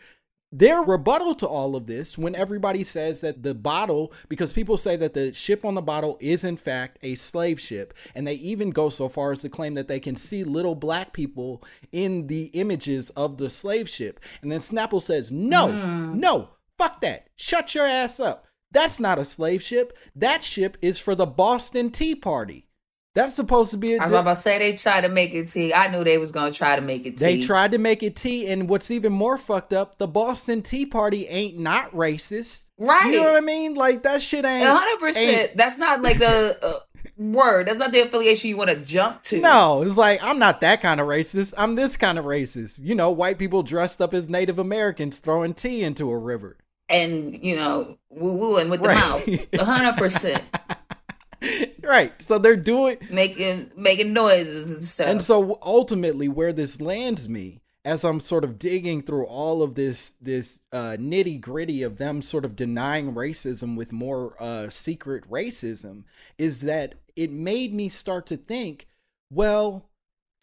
[0.51, 4.95] Their rebuttal to all of this, when everybody says that the bottle, because people say
[4.95, 8.69] that the ship on the bottle is in fact a slave ship, and they even
[8.69, 12.45] go so far as to claim that they can see little black people in the
[12.53, 14.19] images of the slave ship.
[14.41, 15.71] And then Snapple says, No,
[16.13, 17.27] no, fuck that.
[17.35, 18.45] Shut your ass up.
[18.71, 19.97] That's not a slave ship.
[20.15, 22.67] That ship is for the Boston Tea Party.
[23.13, 25.47] That's supposed to be a I was about to say they tried to make it
[25.47, 25.73] tea.
[25.73, 27.23] I knew they was gonna try to make it tea.
[27.25, 30.85] they tried to make it tea, and what's even more fucked up, the Boston Tea
[30.85, 32.65] Party ain't not racist.
[32.77, 33.05] Right.
[33.05, 33.75] You know what I mean?
[33.75, 34.67] Like that shit ain't.
[34.67, 35.55] hundred percent.
[35.55, 36.73] That's not like a, a
[37.17, 37.67] word.
[37.67, 39.39] That's not the affiliation you want to jump to.
[39.39, 41.53] No, it's like I'm not that kind of racist.
[41.57, 42.81] I'm this kind of racist.
[42.83, 46.57] You know, white people dressed up as Native Americans throwing tea into a river.
[46.89, 48.97] And you know, woo wooing with the Right.
[48.97, 49.59] mouth.
[49.61, 50.43] hundred percent
[51.83, 52.19] Right.
[52.21, 55.07] So they're doing making making noises and stuff.
[55.07, 59.75] And so ultimately where this lands me as I'm sort of digging through all of
[59.75, 65.29] this this uh, nitty gritty of them sort of denying racism with more uh, secret
[65.29, 66.03] racism
[66.39, 68.87] is that it made me start to think,
[69.29, 69.87] well,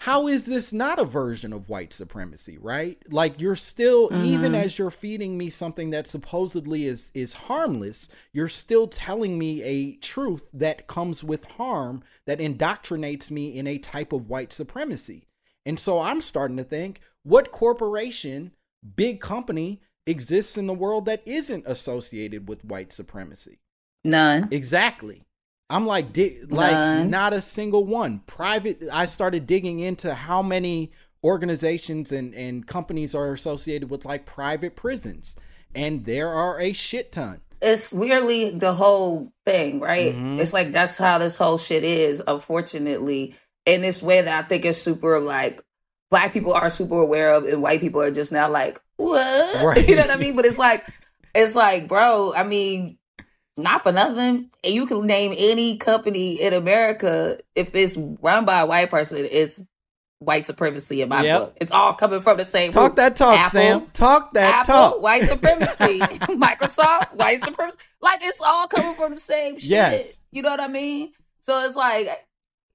[0.02, 2.98] how is this not a version of white supremacy, right?
[3.12, 4.64] Like you're still even Mhm.
[4.64, 9.94] as you're feeding me something that supposedly is is harmless, you're still telling me a
[9.96, 15.28] truth that comes with harm that indoctrinates me in a type of white supremacy.
[15.64, 18.50] And so I'm starting to think, what corporation,
[18.96, 23.60] big company exists in the world that isn't associated with white supremacy?
[24.02, 24.48] None.
[24.50, 25.22] Exactly.
[25.72, 27.10] I'm like, di- like None.
[27.10, 28.20] not a single one.
[28.26, 28.82] Private.
[28.92, 30.92] I started digging into how many
[31.24, 35.36] organizations and and companies are associated with like private prisons,
[35.74, 37.40] and there are a shit ton.
[37.62, 40.14] it's weirdly the whole thing, right?
[40.14, 40.38] Mhm.
[40.40, 43.34] It's like that's how this whole shit is, unfortunately,
[43.66, 45.62] in this way that I think is super like
[46.10, 49.64] black people are super aware of and white people are just now like, what?
[49.64, 49.88] Right.
[49.88, 50.36] You know what I mean?
[50.36, 50.86] But it's like
[51.34, 52.98] it's like, bro, I mean,
[53.56, 54.50] not for nothing.
[54.64, 59.18] And you can name any company in America if it's run by a white person,
[59.30, 59.60] it's
[60.18, 61.40] white supremacy in my Yep.
[61.40, 61.56] book.
[61.60, 62.96] It's all coming from the same Talk root.
[62.96, 63.86] that talk, Apple, Sam.
[63.92, 65.02] Talk that Apple, talk.
[65.02, 65.98] white supremacy.
[66.00, 67.78] Microsoft, white supremacy.
[68.00, 69.68] Like it's all coming from the same shit.
[69.70, 70.22] Yes.
[70.30, 71.12] You know what I mean?
[71.40, 72.08] So it's like,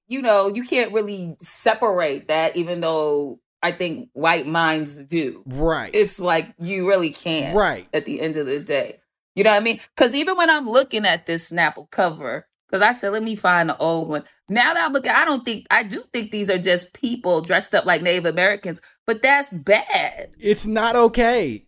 [0.08, 5.42] you know, you can't really separate that, even though I think white minds do.
[5.46, 5.90] Right.
[5.94, 7.56] It's like you really can't.
[7.56, 7.88] Right.
[7.94, 9.00] At the end of the day.
[9.34, 9.80] You know what I mean?
[9.94, 13.70] Because even when I'm looking at this Snapple cover, because I said, let me find
[13.70, 14.24] the old one.
[14.48, 17.74] Now that I'm looking, I don't think, I do think these are just people dressed
[17.74, 20.30] up like Native Americans, but that's bad.
[20.38, 21.66] It's not okay.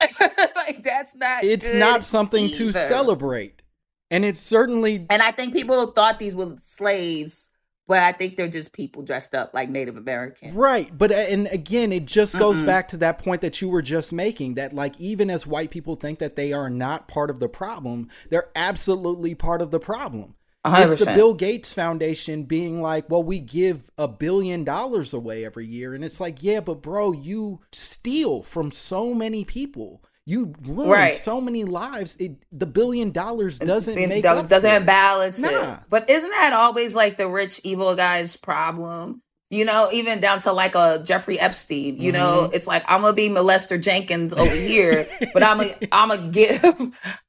[0.20, 3.62] like, that's not It's not something to celebrate.
[4.10, 7.50] And it's certainly And I think people thought these were slaves,
[7.86, 10.54] but I think they're just people dressed up like Native American.
[10.54, 12.66] Right, but uh, and again, it just goes Mm-mm.
[12.66, 15.96] back to that point that you were just making that like even as white people
[15.96, 20.34] think that they are not part of the problem, they're absolutely part of the problem.
[20.64, 21.14] A hundred It's the.
[21.14, 26.04] Bill Gates Foundation being like, "Well, we give a billion dollars away every year." And
[26.04, 30.02] it's like, "Yeah, but bro, you steal from so many people.
[30.28, 31.12] You ruin Right.
[31.14, 32.16] so many lives.
[32.18, 34.86] It, the billion dollars doesn't make do- up doesn't for it.
[34.86, 35.74] balance Nah.
[35.74, 35.78] it.
[35.88, 39.22] But isn't that always like the rich evil guy's problem?
[39.48, 41.98] You know, even down to like a Jeffrey Epstein.
[41.98, 42.54] You know, Mm-hmm.
[42.54, 46.60] it's like I'm gonna be Molester Jenkins over here, but I'm gonna I'm gonna give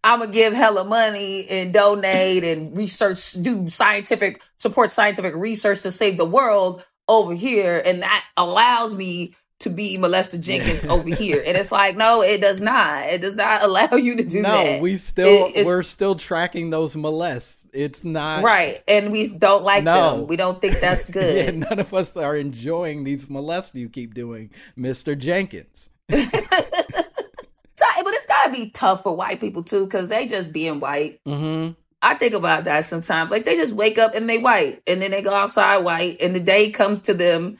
[0.04, 5.92] I'm gonna give hella money and donate and research, do scientific support scientific research to
[5.92, 11.44] save the world over here, and that allows me to be Molester Jenkins over here.
[11.46, 13.08] And it's like, no, it does not.
[13.08, 14.76] It does not allow you to do no, that.
[14.78, 17.66] No, we still It- we're still tracking those molests.
[17.74, 20.18] It's not right and we don't like No.
[20.18, 23.90] them we don't think that's Yeah, good none of us are enjoying these molests you
[23.90, 25.18] keep doing, Mr.
[25.18, 25.90] Jenkins.
[28.04, 31.72] But it's gotta be tough for white people too because they just being white Mm-hmm.
[32.02, 35.12] i think about that sometimes like they just wake up and they white and then
[35.12, 37.58] they go outside white and the day comes to them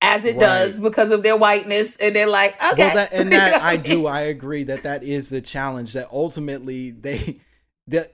[0.00, 0.40] as it Right.
[0.40, 4.06] does because of their whiteness and they're like okay Well, that, and that I do.
[4.06, 5.92] I agree that that is the challenge.
[5.94, 7.40] That ultimately they
[7.86, 8.12] that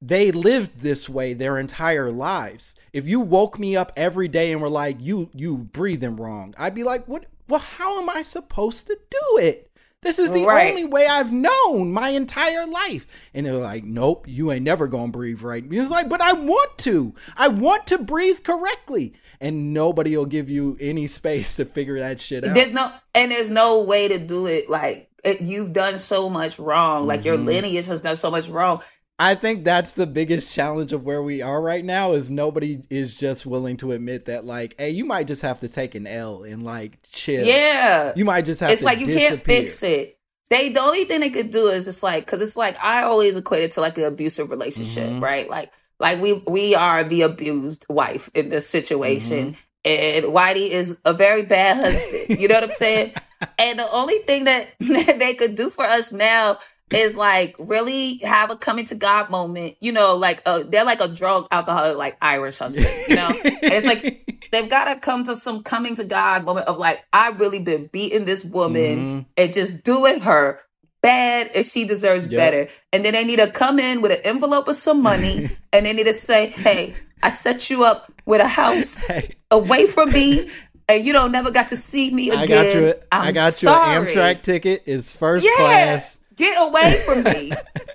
[0.00, 2.74] they lived this way their entire lives.
[2.92, 6.74] If you woke me up every day and were like, "You you breathing wrong," I'd
[6.74, 7.26] be like, "What?
[7.48, 9.70] Well, how am I supposed to do it?"
[10.02, 10.68] This is the Right.
[10.68, 13.06] only way I've known my entire life.
[13.32, 15.64] And they're like, nope, you ain't never gonna breathe right.
[15.70, 17.14] It's like, but I want to.
[17.38, 19.14] I want to breathe correctly.
[19.44, 22.54] And nobody will give you any space to figure that shit out.
[22.54, 26.58] there's no and there's no way to do it like it, you've done so much
[26.58, 27.44] wrong like your Mhm.
[27.46, 28.80] lineage has done so much wrong
[29.16, 33.16] I think that's the biggest challenge of where we are right now is nobody is
[33.16, 36.42] just willing to admit that like, hey, you might just have to take an L
[36.42, 37.46] and like chill.
[37.46, 40.18] yeah You might just have it's to like you can't fix it.
[40.50, 43.36] They the only thing they could do is it's like because it's like I always
[43.36, 45.22] equate it to like an abusive relationship, Mhm.
[45.22, 45.48] right?
[45.48, 45.70] Like
[46.00, 51.42] like we we are the abused wife in this situation, and Whitey is a very
[51.42, 52.40] bad husband.
[52.40, 53.12] you know what I'm saying?
[53.58, 56.58] And the only thing that they could do for us now
[56.90, 59.76] is like really have a coming to God moment.
[59.80, 62.86] You know, like uh they're like a drug alcoholic, like Irish husband.
[63.08, 66.68] You know, and it's like they've got to come to some coming to God moment
[66.68, 69.26] of like I've really been beating this woman Mhm.
[69.36, 70.60] and just doing her
[71.04, 72.38] bad if she deserves Yep.
[72.38, 72.68] better.
[72.92, 75.92] And then they need to come in with an envelope of some money and they
[75.92, 80.48] need to say, Hey, I set you up with a house Hey, away from me
[80.88, 82.38] and you don't never got to see me again.
[82.40, 82.86] I got you.
[82.88, 83.92] a- I got sorry.
[83.94, 84.82] you an Amtrak ticket.
[84.86, 85.56] It's first Yeah.
[85.56, 86.18] class.
[86.36, 87.52] Get away from me.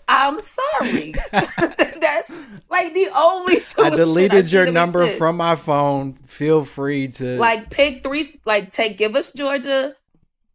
[0.07, 1.13] I'm sorry.
[1.99, 2.37] That's
[2.69, 3.97] like the only I solution.
[3.97, 6.13] deleted see your number from my phone.
[6.25, 9.93] Feel free to like pick three like take give us Georgia,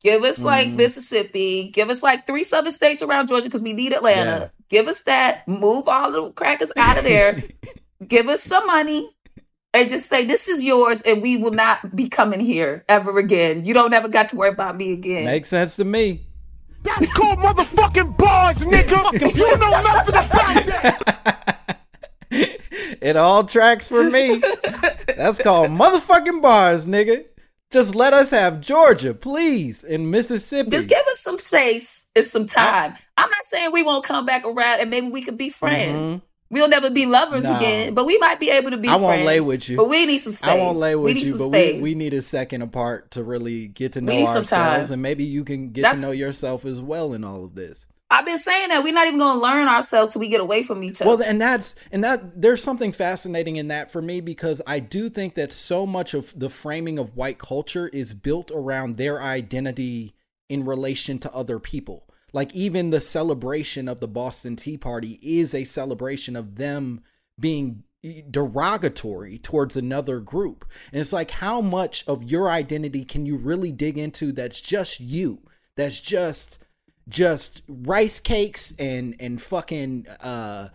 [0.05, 0.77] give us like Mhm.
[0.77, 4.39] Mississippi, give us like three southern states around Georgia because we need Atlanta.
[4.41, 4.49] Yeah.
[4.69, 7.43] Give us that, move all the crackers out of there,
[8.07, 9.11] give us some money,
[9.73, 13.65] and just say this is yours, and we will not be coming here ever again.
[13.65, 15.25] You don't ever got to worry about me again.
[15.25, 16.21] Makes sense to me.
[16.83, 19.37] That's called motherfucking bars, nigga.
[19.37, 21.61] You know nothing about that.
[23.01, 24.41] It all tracks for me.
[25.17, 27.25] That's called motherfucking bars, nigga.
[27.75, 30.71] Just let us have Georgia, please, and Mississippi.
[30.71, 32.95] Just give us some space and some time.
[33.17, 36.21] I'm not saying we won't come back around and maybe we could be friends.
[36.21, 36.23] Mhm.
[36.51, 37.57] We'll never be lovers No.
[37.57, 39.27] again, but we might be able to be I won't friends.
[39.27, 39.77] lay with you.
[39.77, 40.51] But we need some space.
[40.51, 43.95] I won't lay with you, but we, we need a second apart to really get
[43.95, 47.25] to know ourselves, and maybe you can get That's- to know yourself as well in
[47.25, 47.89] all of this.
[48.15, 50.63] I've been saying that we're not even going to learn ourselves till we get away
[50.63, 51.09] from each other.
[51.11, 55.09] Well, and that's and that there's something fascinating in that for me because I do
[55.09, 60.15] think that so much of the framing of white culture is built around their identity
[60.49, 62.09] in relation to other people.
[62.33, 67.03] Like even the celebration of the Boston Tea Party is a celebration of them
[67.39, 67.83] being
[68.31, 70.65] derogatory towards another group.
[70.93, 75.01] And it's like, how much of your identity can you really dig into that's just
[75.01, 75.41] you?
[75.77, 76.59] That's just
[77.09, 80.69] just rice cakes and and fucking uh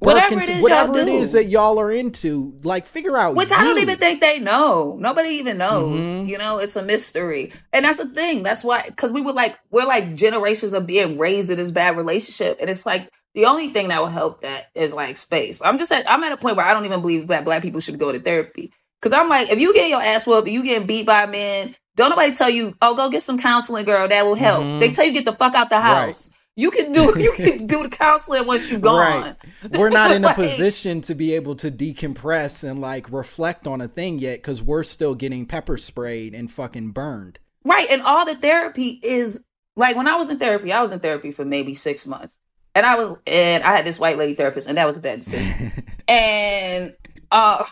[0.00, 1.12] Whatever it is whatever y'all it do.
[1.18, 2.58] is that y'all are into.
[2.64, 4.96] Like figure out Which I don't even think they know.
[4.98, 6.04] Nobody even knows.
[6.04, 6.28] Mhm.
[6.28, 7.52] You know, it's a mystery.
[7.72, 8.42] And that's the thing.
[8.42, 11.96] That's why, because we were like, we're like generations of being raised in this bad
[11.96, 12.58] relationship.
[12.60, 15.60] And it's like, the only thing that will help that is like space.
[15.62, 17.80] I'm just at, I'm at a point where I don't even believe that black people
[17.80, 18.72] should go to therapy.
[19.04, 22.08] Because I'm like, if you get your ass whooped, you getting beat by men, don't
[22.08, 24.08] nobody tell you, oh, go get some counseling, girl.
[24.08, 24.64] That will help.
[24.64, 24.80] Mhm.
[24.80, 26.06] They tell you get the fuck out the Right.
[26.06, 26.30] house.
[26.56, 28.96] You can do you can do the counseling once you're gone.
[29.62, 29.72] Right.
[29.78, 33.82] We're not in a Like- position to be able to decompress and like reflect on
[33.82, 37.38] a thing yet because we're still getting pepper sprayed and fucking burned.
[37.66, 37.88] Right.
[37.90, 39.40] And all the therapy is
[39.76, 42.38] like when I was in therapy, I was in therapy for maybe six months.
[42.74, 45.20] And I was and I had this white lady therapist, and that was a bad
[45.20, 45.70] decision.
[46.08, 46.94] and
[47.34, 47.64] uh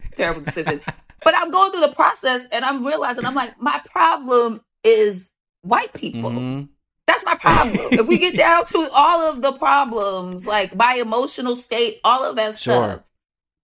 [0.14, 0.80] terrible decision.
[1.22, 5.30] But I'm going through the process and I'm realizing I'm like, my problem is
[5.62, 6.30] white people.
[6.30, 6.68] Mhm.
[7.06, 7.76] That's my problem.
[7.92, 12.36] if we get down to all of the problems, like my emotional state, all of
[12.36, 13.00] that stuff,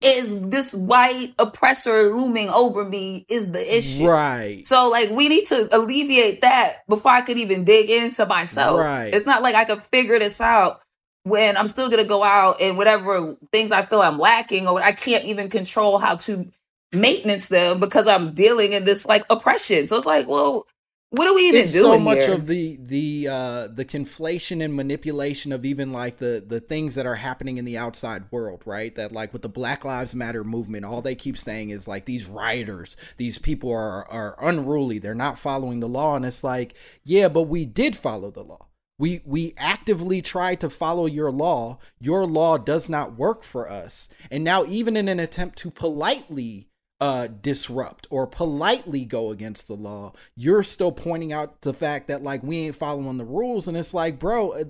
[0.00, 4.06] is this white oppressor looming over me is the issue.
[4.06, 4.64] Right.
[4.64, 8.78] So like we need to alleviate that before I could even dig into myself.
[8.78, 9.12] Right.
[9.12, 10.80] It's not like I could figure this out
[11.28, 14.92] when I'm still gonna go out and whatever things I feel I'm lacking or I
[14.92, 16.50] can't even control how to
[16.92, 19.86] maintenance them because I'm dealing in this like oppression.
[19.86, 20.66] So it's like, well,
[21.10, 21.80] what are we even it's do?
[21.80, 22.34] so much here?
[22.34, 27.06] of the the uh the conflation and manipulation of even like the the things that
[27.06, 30.84] are happening in the outside world right that like with the black lives matter movement
[30.84, 35.38] all they keep saying is like these rioters these people are are unruly they're not
[35.38, 36.74] following the law and it's like
[37.04, 38.67] yeah but we did follow the law
[38.98, 44.08] we we actively try to follow your law your law does not work for us
[44.30, 46.68] and now even in an attempt to politely
[47.00, 52.22] uh disrupt or politely go against the law you're still pointing out the fact that
[52.22, 54.64] like we ain't following the rules and it's like bro uh,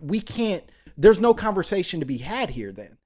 [0.00, 0.62] we can't
[0.96, 2.96] there's no conversation to be had here then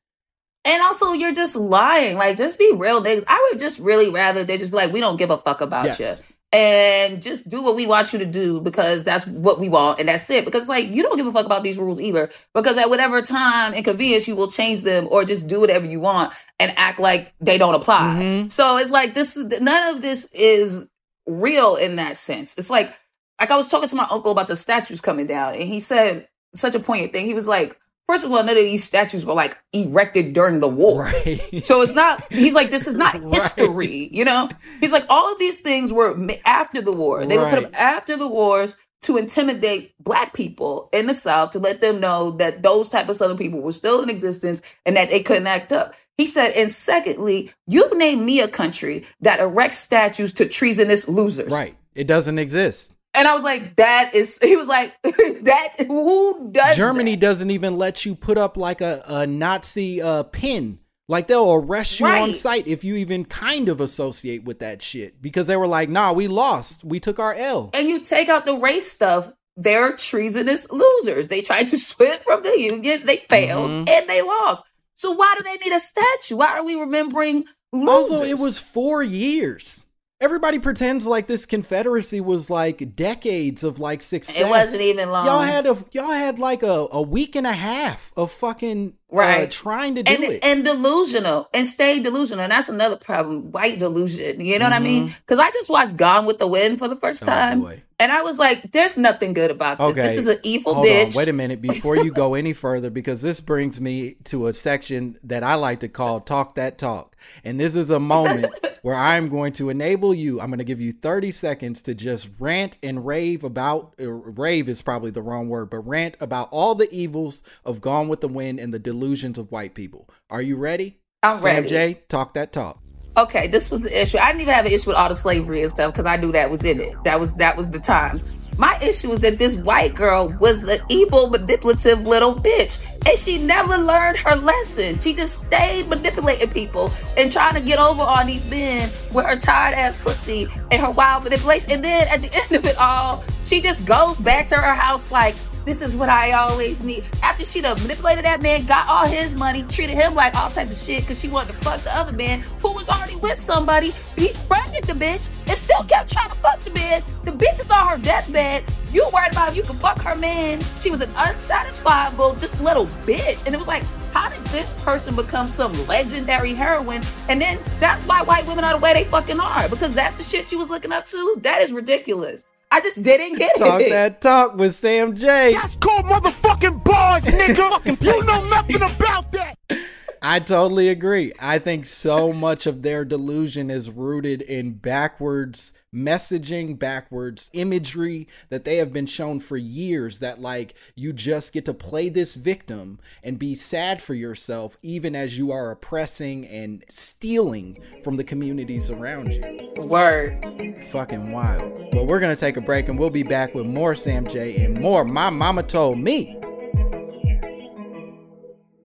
[0.65, 2.19] And also, you're just lying.
[2.19, 3.25] Like, just be real, niggas.
[3.27, 5.87] I would just really rather they just be like, we don't give a fuck about
[5.87, 5.99] Yes.
[6.01, 6.37] you.
[6.53, 10.09] And just do what we want you to do because that's what we want and
[10.09, 10.45] that's it.
[10.45, 12.29] Because like you don't give a fuck about these rules either.
[12.55, 16.01] Because at whatever time and convenience you will change them or just do whatever you
[16.01, 18.17] want and act like they don't apply.
[18.19, 18.49] Mm-hmm.
[18.49, 20.89] So it's like this is none of this is
[21.25, 22.59] real in that sense.
[22.59, 22.97] It's like
[23.41, 26.29] like I was talking to my uncle about the statues coming down, and he said
[26.55, 27.25] such a poignant thing.
[27.25, 27.79] He was like,
[28.11, 31.05] first of all, none of these statues were like erected during the war.
[31.05, 34.49] right So it's not, he's like, this is not history, you know?
[34.81, 37.25] He's like, all of these things were after the war.
[37.25, 41.61] They were put up after the wars to intimidate black people in the South to
[41.61, 45.09] let them know that those type of Southern people were still in existence and that
[45.09, 45.95] they couldn't act up.
[46.19, 51.53] He said, and secondly, you name me a country that erects statues to treasonous losers.
[51.53, 56.51] right it doesn't exist And I was like, that is, he was like, that, who
[56.53, 57.21] does germany that?
[57.21, 61.99] doesn't even let you put up like a, a nazi uh pin like they'll arrest
[61.99, 65.67] you on site if you even kind of associate with that shit because they were
[65.67, 69.33] like nah we lost we took our l and you take out the race stuff,
[69.57, 71.29] they're treasonous losers.
[71.29, 73.89] They tried to split from the union, they failed, Mhm.
[73.89, 74.65] and they lost.
[74.95, 76.37] So why do they need a statue?
[76.37, 78.11] Why are we remembering losers?
[78.13, 79.87] Also, it was four years.
[80.21, 84.39] Everybody pretends like this Confederacy was like decades of like success.
[84.39, 85.25] It wasn't even long.
[85.25, 89.17] Y'all had a y'all had like a, a week and a half of fucking uh,
[89.17, 89.51] Right.
[89.51, 90.45] trying to do and, it.
[90.45, 92.45] and delusional and stay delusional.
[92.45, 93.51] And that's another problem.
[93.53, 94.41] White delusion.
[94.45, 95.15] You know what I mean?
[95.21, 97.61] Because I just watched Gone with the Wind for the first Oh, time.
[97.63, 97.83] boy.
[97.99, 99.89] and I was like, there's nothing good about this.
[99.89, 100.03] Okay.
[100.03, 101.07] This is an evil Hold bitch.
[101.13, 104.53] on, wait a minute before you go any further, because this brings me to a
[104.53, 108.47] section that I like to call "Talk That Talk," and this is a moment
[108.83, 110.41] where I'm going to enable you.
[110.41, 113.95] I'm going to give you 30 seconds to just rant and rave about.
[114.01, 118.09] Uh, rave is probably the wrong word, but rant about all the evils of Gone
[118.09, 120.09] with the Wind and the delusions of white people.
[120.29, 120.99] Are you ready?
[121.23, 121.69] I'm Sam ready.
[121.69, 122.81] J, talk that talk.
[123.17, 124.19] okay, this was the issue.
[124.19, 126.33] I didn't even have an issue with all the slavery and stuff because I knew
[126.33, 126.95] that was in it.
[127.05, 128.25] That was that was the times.
[128.59, 132.79] My issue was that this white girl was an evil, manipulative little bitch,
[133.09, 134.99] and she never learned her lesson.
[134.99, 139.37] She just stayed manipulating people and trying to get over on these men with her
[139.37, 141.71] tired ass pussy and her wild manipulation.
[141.71, 145.11] And then at the end of it all, she just goes back to her house
[145.11, 145.35] like.
[145.65, 147.05] This is what I always need.
[147.23, 150.73] After she done manipulated that man, got all his money, treated him like all types
[150.73, 153.93] of shit because she wanted to fuck the other man who was already with somebody,
[154.17, 157.03] befriended the bitch, and still kept trying to fuck the man.
[157.25, 158.65] The bitch is on her deathbed.
[158.93, 160.61] You worried about if you can fuck her man.
[160.81, 163.47] She was an unsatisfiable, just little bitch.
[163.47, 167.03] And it was like, how did this person become some legendary heroine?
[167.29, 170.25] And then that's why white women are the way they fucking are because that's the
[170.25, 171.37] shit you was looking up to.
[171.43, 172.47] That is ridiculous.
[172.73, 173.91] I just didn't get Talk it.
[173.91, 175.55] that talk with Sam Jay.
[175.55, 178.01] That's called motherfucking bars, nigga.
[178.01, 179.57] you know nothing about that.
[180.23, 181.33] I totally agree.
[181.39, 188.65] I think so much of their delusion is rooted in backwards messaging, backwards imagery that
[188.65, 193.01] they have been shown for years that like you just get to play this victim
[193.25, 198.91] and be sad for yourself even as you are oppressing and stealing from the communities
[198.91, 199.73] around you.
[199.83, 200.47] Word.
[200.91, 201.95] Fucking wild.
[201.95, 204.65] Well, we're going to take a break and we'll be back with more Sam Jay
[204.65, 206.39] and more My Mama Told Me.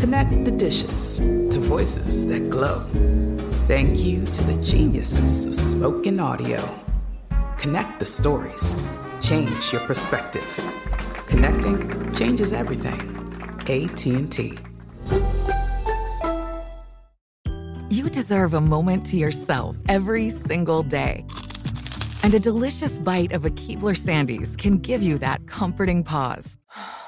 [0.00, 2.84] Connect the dishes to voices that glow.
[3.66, 6.62] Thank you to the geniuses of spoken audio.
[7.56, 8.80] Connect the stories.
[9.20, 10.48] Change your perspective.
[11.26, 13.00] Connecting changes everything.
[13.62, 14.58] AT&T.
[17.90, 21.26] You deserve a moment to yourself every single day.
[22.22, 26.56] And a delicious bite of a Keebler Sandies can give you that comforting pause.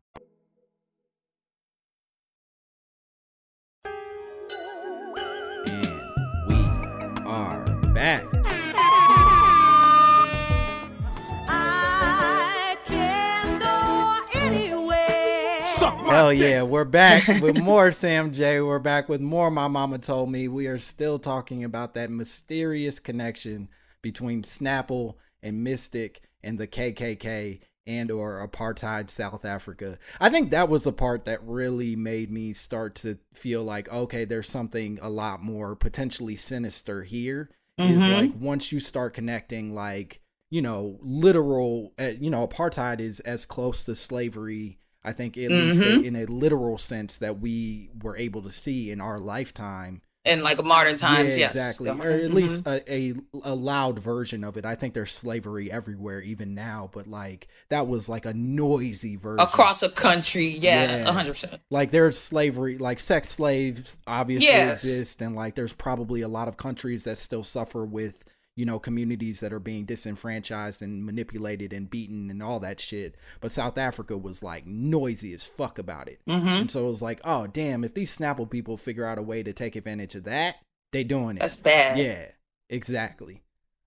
[16.21, 18.61] Hell yeah, we're back with more Sam Jay.
[18.61, 20.47] We're back with more My Mama Told Me.
[20.47, 23.69] We are still talking about that mysterious connection
[24.03, 29.97] between Snapple and Mistic and the KKK and or apartheid South Africa.
[30.19, 34.23] I think that was the part that really made me start to feel like okay,
[34.23, 37.49] there's something a lot more potentially sinister here.
[37.79, 38.13] Is Mhm.
[38.13, 43.43] like once you start connecting like you know literal uh, you know apartheid is as
[43.47, 46.05] close to slavery I think at least Mhm.
[46.05, 50.01] in a literal sense that we were able to see in our lifetime.
[50.23, 51.55] In like modern times, Yeah, yes.
[51.55, 54.65] exactly, or at least a, a a loud version of it.
[54.65, 59.39] I think there's slavery everywhere even now, but like that was like a noisy version
[59.39, 60.47] across a country.
[60.49, 61.09] Yeah, Yeah.
[61.09, 61.59] a hundred percent.
[61.71, 64.83] like there's slavery like sex slaves obviously Yes.
[64.83, 68.23] exist and like there's probably a lot of countries that still suffer with
[68.55, 73.15] you know communities that are being disenfranchised and manipulated and beaten and all that shit.
[73.39, 76.19] But south africa was like noisy as fuck about it.
[76.27, 76.61] Mhm.
[76.61, 79.41] and so it was like oh damn if these snapple people figure out a way
[79.43, 80.57] to take advantage of that
[80.91, 81.39] they're doing it.
[81.39, 81.97] That's bad.
[81.97, 82.27] yeah
[82.69, 83.43] exactly.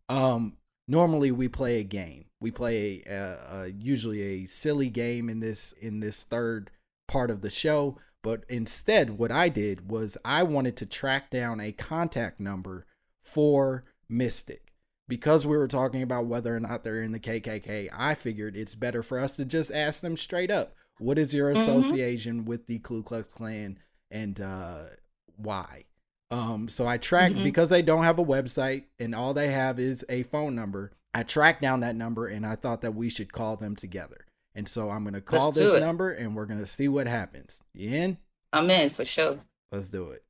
[0.09, 0.57] Um
[0.89, 2.27] normally we play a game.
[2.41, 3.17] We play a,
[3.51, 6.71] uh, usually a silly game in this in this third
[7.09, 7.99] part of the show.
[8.23, 12.87] But instead what i did was i wanted to track down a contact number
[13.23, 14.61] for Mistic
[15.09, 18.75] because we were talking about whether or not they're in the kkk i figured it's
[18.75, 21.61] better for us to just ask them straight up what is your Mhm.
[21.61, 23.79] association with the ku klux klan
[24.11, 24.85] and uh
[25.37, 25.85] why
[26.31, 27.45] um, so I tracked Mhm.
[27.45, 30.91] because they don't have a website and all they have is a phone number.
[31.13, 34.25] I tracked down that number and I thought that we should call them together.
[34.53, 37.63] And so I'm gonna call Let's this number and we're gonna see what happens.
[37.73, 38.19] You in?
[38.53, 39.41] I'm in for sure.
[39.71, 40.25] Let's do it.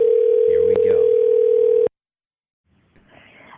[0.00, 1.05] Here we go.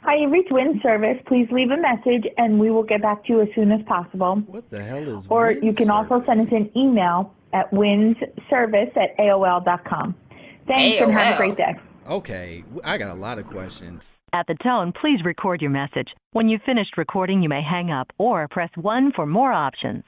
[0.09, 1.19] Hi, you've reached Wind Service.
[1.27, 4.37] Please leave a message and we will get back to you as soon as possible.
[4.47, 8.97] What the hell is Or Wind you can also send us an email at winsservice
[8.97, 10.15] at AOL.com.
[10.67, 11.77] Thanks and have a great day.
[12.09, 14.13] Okay, I got a lot of questions.
[14.33, 16.09] At the tone, please record your message.
[16.33, 20.05] When you've finished recording, you may hang up or press 1 for more options.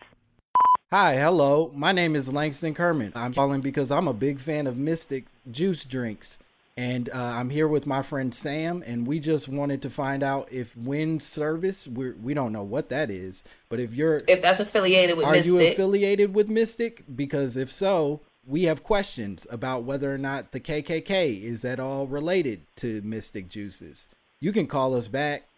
[0.90, 1.72] Hi, hello.
[1.74, 3.12] My name is Langston Kerman.
[3.14, 6.38] I'm calling because I'm a big fan of Mistic juice drinks.
[6.76, 10.50] And uh, I'm here with my friend Sam, and we just wanted to find out
[10.50, 14.60] if Wind Service, we're, we don't know what that is, but if you're If that's
[14.60, 17.02] affiliated with are you Mistic, affiliated with Mistic?
[17.14, 22.06] Because if so, we have questions about whether or not the KKK is at all
[22.06, 24.08] related to Mistic Juices.
[24.40, 25.48] You can call us back.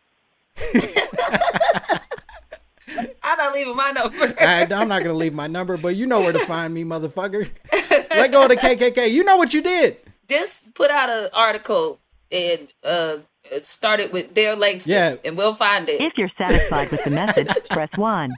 [3.22, 4.34] I'm not leaving my number.
[4.40, 7.48] I, I'm not gonna leave my number, but you know where to find me, motherfucker.
[8.10, 9.10] Let go of the KKK.
[9.10, 9.98] You know what you did.
[10.28, 12.00] Just put out an article
[12.30, 13.16] and uh,
[13.60, 15.14] start it with Dale Langston, Yeah.
[15.24, 16.00] and we'll find it.
[16.00, 18.32] If you're satisfied with the message, press 1.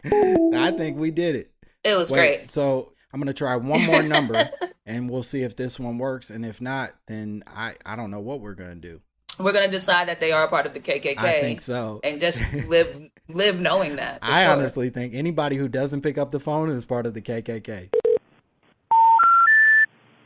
[0.54, 1.50] I think we did it.
[1.84, 2.50] It was Wait, great.
[2.50, 4.48] So I'm gonna try one more number,
[4.86, 6.30] and we'll see if this one works.
[6.30, 9.00] And if not, then I I don't know what we're gonna do.
[9.38, 11.18] We're gonna decide that they are a part of the KKK.
[11.18, 12.00] I think so.
[12.02, 14.20] and just live live knowing that.
[14.22, 14.52] I sure.
[14.52, 17.90] honestly think anybody who doesn't pick up the phone is part of the KKK.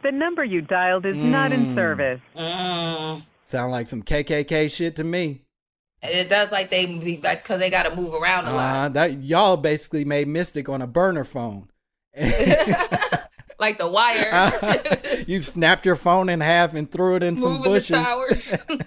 [0.09, 2.23] The number you dialed is not in service.
[2.35, 3.27] Mm.
[3.45, 5.43] Sound like some KKK shit to me.
[6.03, 8.75] It does like they be like because they got to move around a lot.
[8.75, 11.69] Uh, that y'all basically made Mistic on a burner phone.
[12.17, 14.51] like the wire.
[15.27, 17.91] you snapped your phone in half and threw it in some bushes.
[17.91, 18.87] the.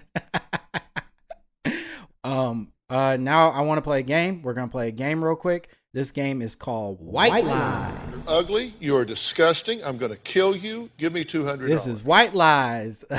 [2.23, 2.71] Um.
[2.89, 3.17] Uh.
[3.19, 4.41] Now I want to play a game.
[4.41, 5.69] We're gonna play a game real quick.
[5.93, 8.25] This game is called White, Lies.
[8.29, 9.83] Ugly, you are disgusting.
[9.83, 10.89] I'm going to kill you.
[10.97, 11.69] Give me two hundred.
[11.69, 13.03] This is White Lies.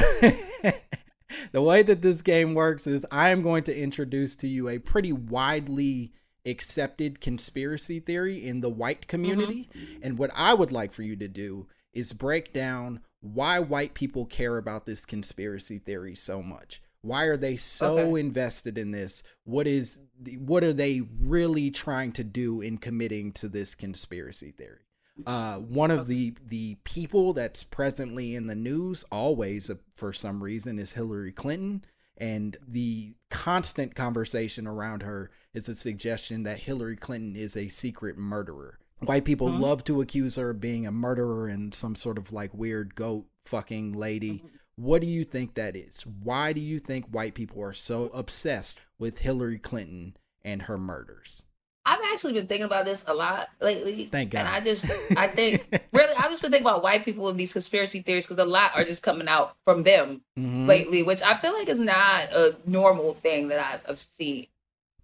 [1.53, 4.79] the way that this game works is I am going to introduce to you a
[4.79, 6.13] pretty widely
[6.47, 9.69] accepted conspiracy theory in the white community.
[9.77, 10.01] Mm-hmm.
[10.03, 14.25] And what I would like for you to do is break down why white people
[14.25, 16.82] care about this conspiracy theory so much.
[17.03, 18.21] Why are they so Okay.
[18.21, 19.23] invested in this?
[19.45, 24.53] What is the, what are they really trying to do in committing to this conspiracy
[24.53, 24.79] theory?
[25.27, 30.43] Uh, one of the the people that's presently in the news always uh, for some
[30.43, 31.85] reason is Hillary Clinton,
[32.17, 38.17] and the constant conversation around her is a suggestion that Hillary Clinton is a secret
[38.17, 38.79] murderer.
[39.01, 39.61] White people Mhm.
[39.61, 43.27] love to accuse her of being a murderer and some sort of like weird goat
[43.45, 44.45] fucking lady.
[44.83, 46.05] What do you think that is?
[46.07, 51.45] Why do you think white people are so obsessed with Hillary Clinton and her murders?
[51.85, 54.07] I've actually been thinking about this a lot lately.
[54.11, 54.41] Thank God.
[54.41, 54.49] And.
[54.49, 54.85] I just,
[55.17, 58.39] I think, really, I've just been thinking about white people and these conspiracy theories because
[58.41, 60.67] a lot are just coming out from them Mhm.
[60.67, 64.47] lately, which I feel like is not a normal thing that I've, I've seen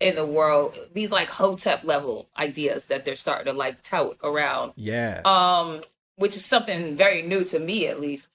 [0.00, 0.76] in the world.
[0.92, 5.20] These like hotep level ideas that they're starting to like tout around Yeah.
[5.24, 5.82] um,
[6.16, 8.28] which is something very new to me at least.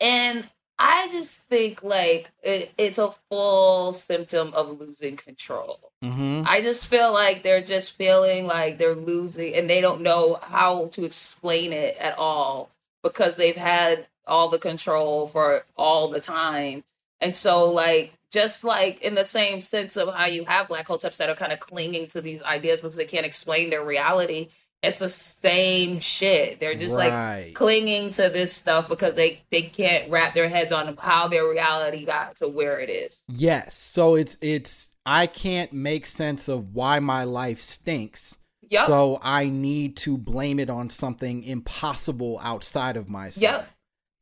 [0.00, 5.92] And I just think like it, it's a full symptom of losing control.
[6.04, 6.42] Mm-hmm.
[6.46, 10.86] I just feel like they're just feeling like they're losing and they don't know how
[10.88, 12.70] to explain it at all
[13.02, 16.84] because they've had all the control for all the time.
[17.20, 21.16] And so like just like in the same sense of how you have black hoteps
[21.16, 24.48] that are kind of clinging to these ideas because they can't explain their reality.
[24.82, 26.60] It's the same shit.
[26.60, 27.46] They're just Right.
[27.46, 31.48] like clinging to this stuff because they they can't wrap their heads on how their
[31.48, 33.22] reality got to where it is.
[33.28, 33.74] Yes.
[33.74, 38.38] So it's it's I can't make sense of why my life stinks.
[38.68, 38.86] Yup.
[38.86, 43.42] So I need to blame it on something impossible outside of myself.
[43.42, 43.70] Yep.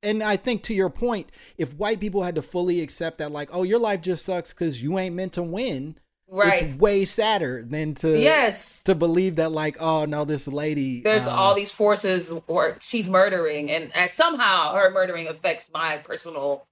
[0.02, 3.48] And I think to your point, if white people had to fully accept that like,
[3.52, 5.96] oh, your life just sucks cuz you ain't meant to win,
[6.28, 6.62] Right.
[6.64, 8.82] it's way sadder than to Yes.
[8.84, 13.08] to believe that like, oh no, this lady There's uh, all these forces or she's
[13.08, 16.66] murdering and, and somehow her murdering affects my personal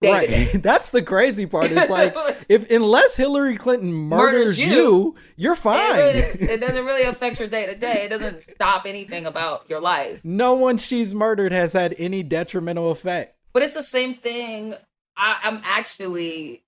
[0.00, 0.28] day Right.
[0.62, 1.70] That's the crazy part.
[1.72, 2.14] Is like
[2.48, 5.98] if unless Hillary Clinton murders, Murders you, you, you're fine.
[5.98, 8.04] It, really- it doesn't really affect your day to day.
[8.04, 10.20] It doesn't stop anything about your life.
[10.24, 13.36] no one she's murdered has had any detrimental effect.
[13.52, 14.74] But it's the same thing.
[15.16, 16.62] I, I'm actually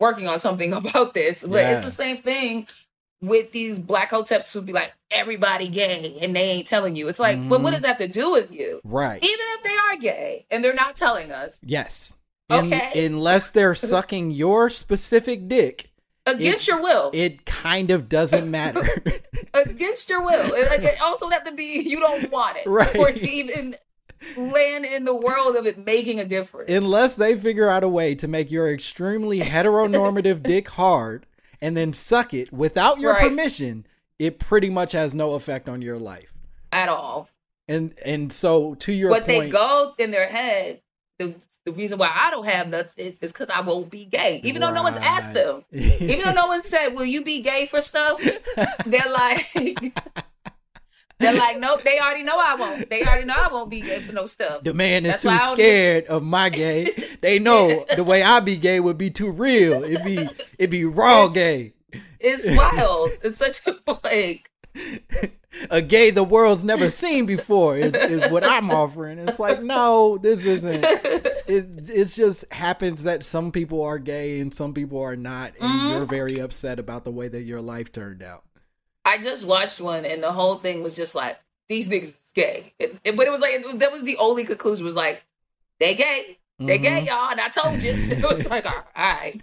[0.00, 1.72] working on something about this, but Yeah.
[1.76, 2.66] it's the same thing
[3.22, 7.06] with these black hoteps who be like, everybody gay, and they ain't telling you.
[7.08, 7.74] It's like, but what Mhm.
[7.74, 8.80] does that have to do with you?
[8.82, 9.22] Right.
[9.22, 12.14] Even if they are gay and they're not telling us Yes.
[12.48, 13.06] In- Okay.
[13.06, 15.86] unless they're sucking your specific dick.
[16.26, 18.86] against it- your will, It kind of doesn't matter.
[19.54, 20.54] against your will.
[20.54, 22.94] It, like, it also have to be you don't want it Right.
[22.94, 23.74] it to even
[24.36, 26.70] land in the world of it making a difference.
[26.70, 31.26] unless they figure out a way to make your extremely heteronormative dick hard
[31.60, 33.28] and then suck it without your Right.
[33.28, 33.86] permission,
[34.18, 36.32] it pretty much has no effect on your life.
[36.72, 37.28] at all.
[37.68, 40.80] And and so to your But point, they go in their head.
[41.18, 41.34] The
[41.66, 44.72] the reason why I don't have nothing is because I won't be gay, even though
[44.72, 45.64] no one's asked them.
[45.72, 48.20] even though no one said, "Will you be gay for stuff?"
[48.86, 49.92] They're like.
[51.20, 51.82] They're like, nope.
[51.84, 52.90] They already know I won't.
[52.90, 54.64] They already know I won't be gay for no stuff.
[54.64, 56.92] the man is That's too scared of my gay.
[57.20, 59.84] they know the way I be gay would be too real.
[59.84, 61.74] It'd be it'd be raw gay.
[62.18, 63.10] It's wild.
[63.22, 64.50] It's such a like.
[65.70, 69.18] A gay the world's never seen before is, is what I'm offering.
[69.18, 70.84] It's like, no, this isn't.
[71.50, 75.68] It it just happens that some people are gay and some people are not, and
[75.68, 75.88] Mm-hmm.
[75.88, 78.44] you're very upset about the way that your life turned out.
[79.04, 81.38] I just watched one, and the whole thing was just like
[81.68, 82.74] these niggas is gay.
[82.78, 85.22] It- it- but it was like it that was the only conclusion was like
[85.78, 86.82] they gay, they Mhm.
[86.82, 87.30] gay, y'all.
[87.30, 89.40] And I told you, it was like all right.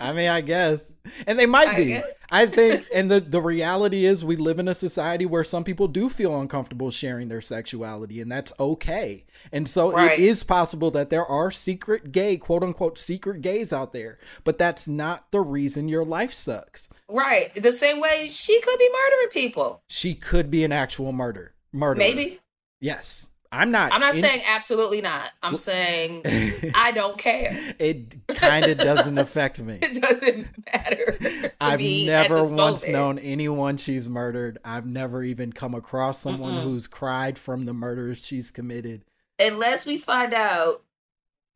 [0.00, 0.82] I mean, I guess.
[1.26, 1.84] And they might I be.
[1.86, 2.04] guess.
[2.30, 5.88] I think and the the reality is we live in a society where some people
[5.88, 9.26] do feel uncomfortable sharing their sexuality and that's okay.
[9.52, 10.18] And so Right.
[10.18, 14.58] it is possible that there are secret gay, quote unquote secret gays out there, but
[14.58, 16.88] that's not the reason your life sucks.
[17.08, 19.82] right, the same way she could be murdering people.
[19.88, 21.52] She could be an actual murder.
[21.72, 21.98] Murder.
[21.98, 22.38] Maybe
[22.80, 23.31] Yes.
[23.52, 25.30] I'm not I'm not in- saying absolutely not.
[25.42, 26.22] I'm saying
[26.74, 27.50] I don't care.
[27.78, 29.78] it kind of doesn't affect me.
[29.82, 31.52] It doesn't matter.
[31.60, 32.92] I've never once moment.
[32.92, 34.58] known anyone she's murdered.
[34.64, 36.62] I've never even come across someone Mm-mm.
[36.62, 39.04] who's cried from the murders she's committed.
[39.38, 40.82] unless we find out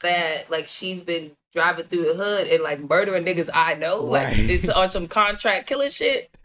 [0.01, 4.27] that like she's been driving through the hood and like murdering niggas I know, like
[4.29, 4.39] Right.
[4.51, 6.31] it's on some contract killing shit.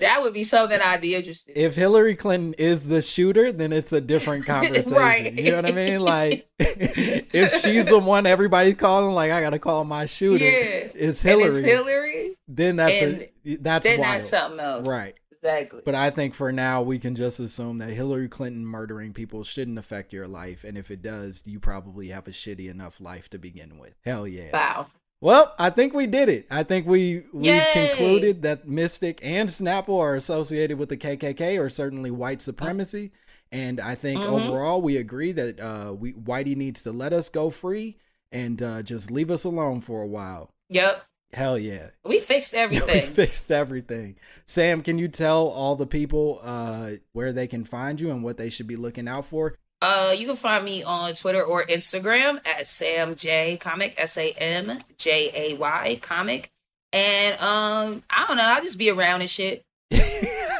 [0.00, 1.56] that would be something I'd be interested.
[1.56, 1.64] in.
[1.64, 4.92] If Hillary Clinton is the shooter, then it's a different conversation.
[4.92, 5.32] Right.
[5.32, 6.00] You know what I mean?
[6.00, 10.44] Like, if she's the one everybody's calling, like I gotta call my shooter.
[10.44, 10.88] Yeah.
[10.94, 11.46] It's Hillary.
[11.60, 12.36] it's Hillary.
[12.46, 13.30] Then that's a,
[13.60, 14.14] that's then wild.
[14.16, 14.86] that's something else.
[14.86, 15.14] Right.
[15.42, 15.82] Exactly.
[15.84, 19.78] But I think for now we can just assume that Hillary Clinton murdering people shouldn't
[19.78, 23.38] affect your life, and if it does, you probably have a shitty enough life to
[23.38, 23.94] begin with.
[24.04, 24.50] Hell yeah.
[24.52, 24.86] Wow.
[25.20, 26.46] Well, I think we did it.
[26.50, 27.70] I think we we've Yay!
[27.72, 33.10] concluded that Mistic and Snapple are associated with the KKK or certainly white supremacy.
[33.50, 34.26] And I think Mhm.
[34.26, 37.96] overall we agree that uh, we Whitey needs to let us go free
[38.30, 40.50] and uh, just leave us alone for a while.
[40.68, 41.02] Yep.
[41.32, 41.90] Hell yeah.
[42.04, 42.94] We fixed everything.
[42.94, 44.16] we fixed everything.
[44.46, 48.36] Sam, can you tell all the people uh, where they can find you and what
[48.36, 49.54] they should be looking out for?
[49.80, 54.32] Uh, you can find me on Twitter or Instagram at Sam Jay Comic S A
[54.32, 56.50] M J A Y Comic,
[56.92, 59.62] and um, I don't know, I'll just be around and shit.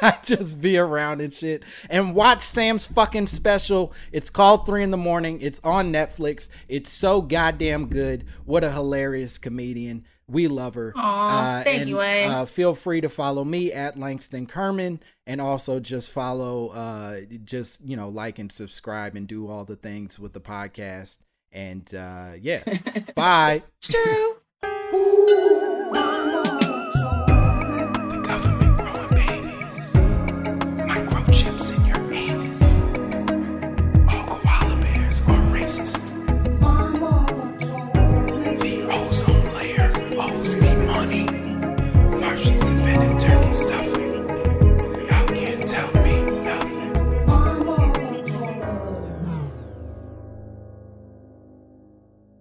[0.01, 3.93] I just be around and shit and watch Sam's fucking special.
[4.13, 5.41] It's called Three in the Morning.
[5.41, 6.49] It's on Netflix.
[6.69, 8.25] It's so goddamn good.
[8.45, 10.05] What a hilarious comedian.
[10.31, 10.93] We love her.
[10.95, 12.31] Aw, thank and, you, Lane.
[12.31, 17.83] Uh, feel free to follow me at Langston Kerman and also just follow, uh, just,
[17.83, 21.19] you know, like and subscribe and do all the things with the podcast.
[21.51, 22.63] And uh, yeah,
[23.15, 23.63] bye.
[23.81, 24.37] True.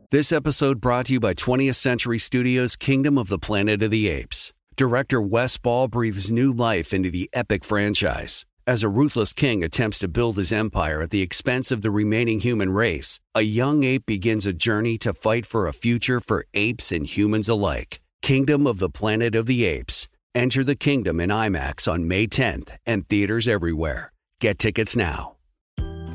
[0.09, 4.07] This episode brought to you by 20th Century Studios' Kingdom of the Planet of the
[4.07, 4.53] Apes.
[4.77, 8.45] Director Wes Ball breathes new life into the epic franchise.
[8.65, 12.39] As a ruthless king attempts to build his empire at the expense of the remaining
[12.39, 16.91] human race, a young ape begins a journey to fight for a future for apes
[16.93, 17.99] and humans alike.
[18.21, 20.07] Kingdom of the Planet of the Apes.
[20.35, 24.11] Enter the kingdom in IMAX on May 10th and theaters everywhere.
[24.39, 25.35] Get tickets now.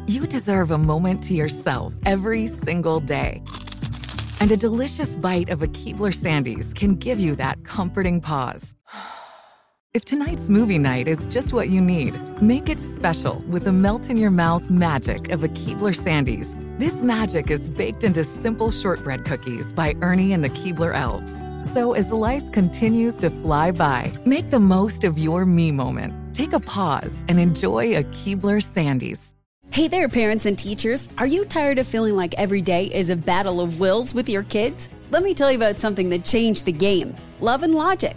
[0.06, 3.42] You deserve a moment to yourself every single day.
[4.40, 8.74] And a delicious bite of a Keebler Sandies can give you that comforting pause.
[9.94, 14.08] If tonight's movie night is just what you need, make it special with the melt
[14.08, 16.56] in your mouth magic of a Keebler Sandies.
[16.78, 21.42] This magic is baked into simple shortbread cookies by Ernie and the Keebler Elves.
[21.70, 26.34] So as life continues to fly by, make the most of your me moment.
[26.34, 29.34] Take a pause and enjoy a Keebler Sandies.
[29.72, 31.10] Hey there, parents and teachers.
[31.18, 34.44] Are you tired of feeling like every day is a battle of wills with your
[34.44, 34.88] kids?
[35.10, 38.16] Let me tell you about something that changed the game Love and Logic.